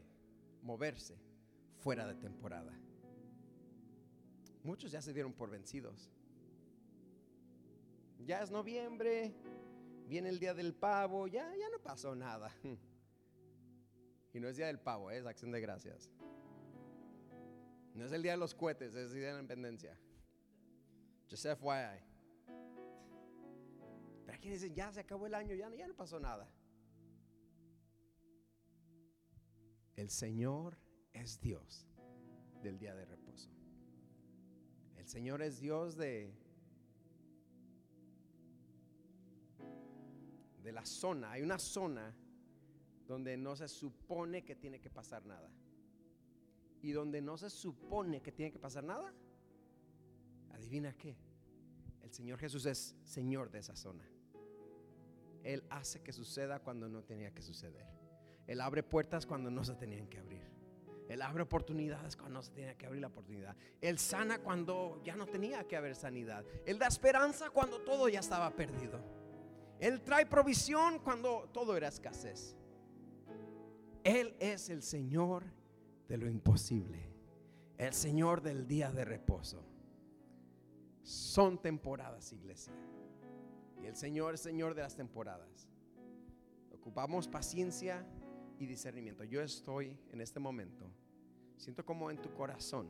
moverse 0.61 1.17
fuera 1.79 2.05
de 2.05 2.15
temporada. 2.15 2.73
Muchos 4.63 4.91
ya 4.91 5.01
se 5.01 5.13
dieron 5.13 5.33
por 5.33 5.49
vencidos. 5.49 6.11
Ya 8.25 8.41
es 8.41 8.51
noviembre, 8.51 9.33
viene 10.07 10.29
el 10.29 10.39
día 10.39 10.53
del 10.53 10.73
pavo, 10.73 11.27
ya, 11.27 11.55
ya 11.55 11.69
no 11.69 11.79
pasó 11.79 12.15
nada. 12.15 12.51
Y 14.31 14.39
no 14.39 14.47
es 14.47 14.57
día 14.57 14.67
del 14.67 14.79
pavo, 14.79 15.09
es 15.09 15.25
acción 15.25 15.51
de 15.51 15.59
gracias. 15.59 16.07
No 17.95 18.05
es 18.05 18.11
el 18.11 18.21
día 18.21 18.33
de 18.33 18.37
los 18.37 18.53
cohetes, 18.53 18.93
es 18.93 19.11
el 19.11 19.17
día 19.17 19.29
de 19.29 19.33
la 19.33 19.39
independencia. 19.39 19.97
Just 21.27 21.47
FYI. 21.47 22.03
Pero 24.25 24.37
aquí 24.37 24.49
dicen, 24.49 24.75
ya 24.75 24.91
se 24.91 24.99
acabó 24.99 25.25
el 25.25 25.33
año, 25.33 25.55
ya, 25.55 25.73
ya 25.73 25.87
no 25.87 25.95
pasó 25.95 26.19
nada. 26.19 26.47
El 29.99 30.09
Señor 30.09 30.77
es 31.11 31.41
Dios 31.41 31.85
del 32.63 32.79
día 32.79 32.95
de 32.95 33.03
reposo. 33.03 33.49
El 34.95 35.05
Señor 35.05 35.41
es 35.41 35.59
Dios 35.59 35.97
de 35.97 36.33
de 40.63 40.71
la 40.71 40.85
zona. 40.85 41.31
Hay 41.31 41.41
una 41.41 41.59
zona 41.59 42.15
donde 43.07 43.35
no 43.35 43.57
se 43.57 43.67
supone 43.67 44.45
que 44.45 44.55
tiene 44.55 44.79
que 44.79 44.89
pasar 44.89 45.25
nada. 45.25 45.51
Y 46.81 46.93
donde 46.93 47.21
no 47.21 47.37
se 47.37 47.49
supone 47.49 48.21
que 48.21 48.31
tiene 48.31 48.53
que 48.53 48.59
pasar 48.59 48.85
nada, 48.85 49.13
adivina 50.53 50.95
qué. 50.95 51.17
El 52.03 52.13
Señor 52.13 52.39
Jesús 52.39 52.65
es 52.65 52.95
Señor 53.03 53.51
de 53.51 53.59
esa 53.59 53.75
zona. 53.75 54.09
Él 55.43 55.61
hace 55.69 56.01
que 56.01 56.13
suceda 56.13 56.61
cuando 56.61 56.87
no 56.87 57.03
tenía 57.03 57.33
que 57.33 57.41
suceder. 57.41 57.98
Él 58.49 58.61
abre 58.61 58.81
puertas 58.81 59.27
cuando 59.27 59.51
no 59.51 59.63
se 59.63 59.75
tenían 59.75 60.07
que 60.07 60.17
abrir. 60.17 60.41
Él 61.07 61.21
abre 61.21 61.43
oportunidades 61.43 62.15
cuando 62.15 62.39
no 62.39 62.41
se 62.41 62.51
tenía 62.51 62.75
que 62.75 62.87
abrir 62.87 62.99
la 62.99 63.09
oportunidad. 63.09 63.55
Él 63.79 63.99
sana 63.99 64.39
cuando 64.39 64.99
ya 65.03 65.15
no 65.15 65.27
tenía 65.27 65.67
que 65.67 65.77
haber 65.77 65.95
sanidad. 65.95 66.43
Él 66.65 66.79
da 66.79 66.87
esperanza 66.87 67.51
cuando 67.51 67.79
todo 67.81 68.09
ya 68.09 68.21
estaba 68.21 68.49
perdido. 68.49 68.99
Él 69.79 70.01
trae 70.01 70.25
provisión 70.25 70.97
cuando 70.97 71.47
todo 71.53 71.77
era 71.77 71.89
escasez. 71.89 72.55
Él 74.03 74.35
es 74.39 74.71
el 74.71 74.81
Señor 74.81 75.43
de 76.07 76.17
lo 76.17 76.27
imposible. 76.27 77.07
El 77.77 77.93
Señor 77.93 78.41
del 78.41 78.67
día 78.67 78.91
de 78.91 79.05
reposo. 79.05 79.63
Son 81.03 81.61
temporadas, 81.61 82.33
iglesia. 82.33 82.73
Y 83.79 83.85
el 83.85 83.95
Señor 83.95 84.33
es 84.33 84.41
Señor 84.41 84.73
de 84.73 84.81
las 84.81 84.95
temporadas. 84.95 85.69
Ocupamos 86.73 87.27
paciencia 87.27 88.03
y 88.59 88.65
discernimiento. 88.65 89.23
Yo 89.23 89.41
estoy 89.41 89.97
en 90.11 90.21
este 90.21 90.39
momento, 90.39 90.85
siento 91.57 91.83
como 91.85 92.11
en 92.11 92.21
tu 92.21 92.31
corazón 92.33 92.87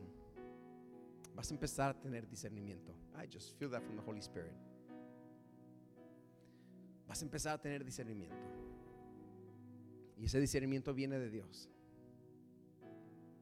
vas 1.34 1.50
a 1.50 1.54
empezar 1.54 1.90
a 1.90 1.94
tener 1.94 2.28
discernimiento. 2.28 2.92
I 3.14 3.26
just 3.26 3.58
feel 3.58 3.70
that 3.70 3.82
from 3.82 3.96
the 3.96 4.02
Holy 4.02 4.20
Spirit. 4.20 4.52
Vas 7.08 7.22
a 7.22 7.24
empezar 7.24 7.54
a 7.54 7.58
tener 7.58 7.84
discernimiento. 7.84 8.36
Y 10.18 10.26
ese 10.26 10.38
discernimiento 10.38 10.92
viene 10.92 11.18
de 11.18 11.30
Dios. 11.30 11.68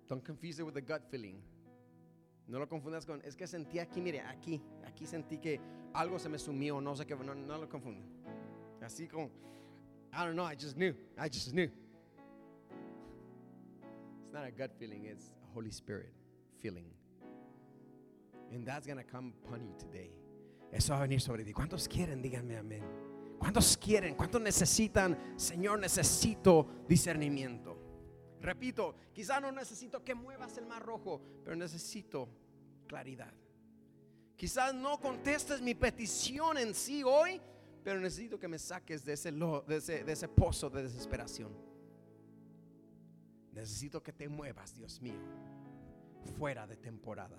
Don't 0.07 0.25
confuse 0.25 0.61
it 0.61 0.65
with 0.65 0.75
the 0.75 0.81
gut 0.81 1.03
feeling. 1.11 1.43
No 2.47 2.59
lo 2.59 2.69
confundas 2.69 3.05
con, 3.05 3.21
es 3.25 3.37
que 3.37 3.47
sentí 3.47 3.79
aquí, 3.79 4.01
mire, 4.01 4.21
aquí, 4.21 4.63
aquí 4.87 5.05
sentí 5.05 5.39
que 5.39 5.61
algo 5.93 6.19
se 6.19 6.29
me 6.29 6.39
sumió, 6.39 6.81
no 6.81 6.97
sé 6.97 7.05
qué, 7.05 7.15
no, 7.15 7.35
lo 7.35 7.69
confundo. 7.69 8.03
Así 8.81 9.07
como, 9.07 9.27
I 10.13 10.25
don't 10.25 10.35
know, 10.35 10.47
I 10.47 10.55
just 10.55 10.77
knew, 10.77 10.95
I 11.19 11.29
just 11.29 11.51
knew. 11.53 11.69
It's 14.29 14.35
not 14.35 14.47
a 14.47 14.51
gut 14.51 14.73
feeling, 14.79 15.07
it's 15.07 15.31
a 15.43 15.55
Holy 15.55 15.71
Spirit 15.71 16.13
feeling. 16.61 16.85
And 18.53 18.67
that's 18.67 18.87
going 18.87 19.03
come 19.11 19.33
upon 19.43 19.65
you 19.65 19.73
today. 19.79 20.11
Eso 20.71 20.93
va 20.93 20.99
a 20.99 21.07
venir 21.07 21.19
sobre 21.19 21.45
ti. 21.45 21.53
¿Cuántos 21.55 21.89
quieren? 21.89 22.21
Díganme 22.21 22.59
amén. 22.59 22.83
¿Cuántos 23.39 23.79
quieren? 23.79 24.15
¿Cuántos 24.17 24.43
necesitan? 24.43 25.17
Señor, 25.39 25.81
necesito 25.81 26.69
discernimiento. 26.87 27.79
Repito, 28.43 28.97
quizá 29.15 29.41
no 29.41 29.51
necesito 29.51 30.05
que 30.05 30.15
muevas 30.15 30.59
el 30.59 30.67
mar 30.67 30.85
rojo, 30.85 31.23
pero 31.43 31.57
necesito 31.57 32.29
claridad. 32.87 33.33
Quizás 34.37 34.75
no 34.75 35.01
contestes 35.01 35.63
mi 35.63 35.75
petición 35.75 36.59
en 36.59 36.75
sí 36.75 37.03
hoy, 37.03 37.41
pero 37.83 37.99
necesito 37.99 38.39
que 38.39 38.47
me 38.47 38.59
saques 38.59 39.07
de 39.07 39.15
ese, 39.15 39.33
de 39.33 40.05
de 40.05 40.13
ese 40.13 40.29
pozo 40.29 40.69
de 40.69 40.83
desesperación. 40.83 41.68
Necesito 43.53 44.03
que 44.03 44.13
te 44.13 44.29
muevas, 44.29 44.75
Dios 44.75 45.01
mío, 45.01 45.21
fuera 46.37 46.67
de 46.67 46.77
temporada. 46.77 47.39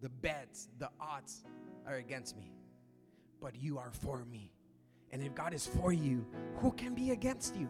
The 0.00 0.08
beds, 0.08 0.68
the 0.78 0.90
odds 1.00 1.44
are 1.86 1.96
against 1.96 2.36
me, 2.36 2.52
but 3.40 3.54
you 3.54 3.78
are 3.78 3.90
for 3.90 4.24
me. 4.24 4.52
And 5.10 5.22
if 5.22 5.34
God 5.34 5.54
is 5.54 5.66
for 5.66 5.92
you, 5.92 6.26
who 6.60 6.72
can 6.72 6.94
be 6.94 7.10
against 7.10 7.56
you? 7.56 7.68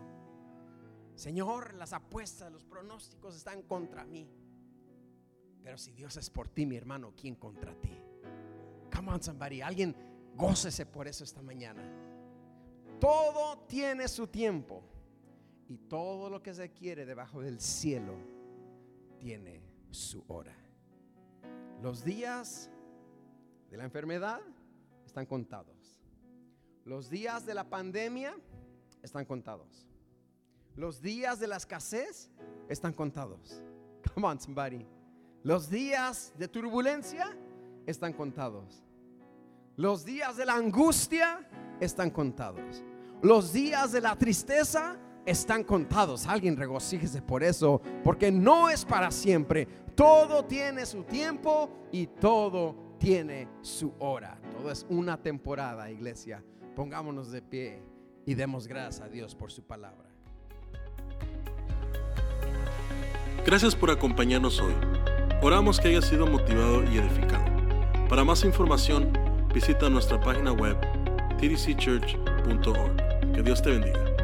Señor, 1.14 1.74
las 1.74 1.92
apuestas, 1.92 2.52
los 2.52 2.64
pronósticos 2.64 3.36
están 3.36 3.62
contra 3.62 4.04
mí. 4.04 4.28
Pero 5.64 5.76
si 5.76 5.92
Dios 5.92 6.16
es 6.16 6.30
por 6.30 6.48
ti, 6.48 6.64
mi 6.64 6.76
hermano, 6.76 7.12
¿quién 7.16 7.34
contra 7.34 7.74
ti? 7.74 8.00
Come 8.94 9.10
on, 9.10 9.22
somebody. 9.22 9.60
Alguien 9.60 9.94
gócese 10.36 10.86
por 10.86 11.06
eso 11.08 11.24
esta 11.24 11.42
mañana. 11.42 11.82
Todo 13.00 13.58
tiene 13.66 14.08
su 14.08 14.26
tiempo. 14.26 14.82
Y 15.68 15.76
todo 15.76 16.30
lo 16.30 16.42
que 16.42 16.54
se 16.54 16.70
quiere 16.70 17.04
debajo 17.04 17.42
del 17.42 17.60
cielo 17.60 18.14
tiene 19.18 19.62
su 19.90 20.24
hora. 20.28 20.56
Los 21.82 22.02
días 22.02 22.70
de 23.70 23.76
la 23.76 23.84
enfermedad 23.84 24.40
están 25.04 25.26
contados. 25.26 26.00
Los 26.84 27.10
días 27.10 27.44
de 27.44 27.54
la 27.54 27.68
pandemia 27.68 28.34
están 29.02 29.26
contados. 29.26 29.86
Los 30.74 31.02
días 31.02 31.38
de 31.38 31.48
la 31.48 31.56
escasez 31.56 32.30
están 32.68 32.92
contados. 32.94 33.62
Come 34.14 34.26
on, 34.26 34.40
somebody. 34.40 34.86
Los 35.42 35.68
días 35.68 36.32
de 36.38 36.48
turbulencia 36.48 37.36
están 37.86 38.12
contados. 38.12 38.82
Los 39.76 40.04
días 40.04 40.36
de 40.36 40.46
la 40.46 40.54
angustia 40.54 41.48
están 41.80 42.10
contados. 42.10 42.82
Los 43.22 43.52
días 43.52 43.92
de 43.92 44.00
la 44.00 44.16
tristeza 44.16 44.96
están 45.28 45.62
contados. 45.62 46.26
Alguien 46.26 46.56
regocíjese 46.56 47.20
por 47.20 47.42
eso, 47.42 47.80
porque 48.02 48.32
no 48.32 48.70
es 48.70 48.84
para 48.84 49.10
siempre. 49.10 49.68
Todo 49.94 50.44
tiene 50.44 50.86
su 50.86 51.04
tiempo 51.04 51.70
y 51.92 52.06
todo 52.06 52.74
tiene 52.98 53.48
su 53.60 53.92
hora. 53.98 54.40
Todo 54.56 54.70
es 54.70 54.86
una 54.88 55.20
temporada, 55.20 55.90
iglesia. 55.90 56.42
Pongámonos 56.74 57.30
de 57.30 57.42
pie 57.42 57.82
y 58.24 58.34
demos 58.34 58.66
gracias 58.66 59.00
a 59.04 59.08
Dios 59.08 59.34
por 59.34 59.52
su 59.52 59.62
palabra. 59.62 60.08
Gracias 63.44 63.74
por 63.74 63.90
acompañarnos 63.90 64.60
hoy. 64.60 64.74
Oramos 65.42 65.78
que 65.78 65.88
haya 65.88 66.02
sido 66.02 66.26
motivado 66.26 66.84
y 66.84 66.98
edificado. 66.98 67.44
Para 68.08 68.24
más 68.24 68.44
información, 68.44 69.12
visita 69.52 69.88
nuestra 69.90 70.20
página 70.20 70.52
web 70.52 70.76
tdcchurch.org. 71.38 73.32
Que 73.34 73.42
Dios 73.42 73.62
te 73.62 73.70
bendiga. 73.70 74.17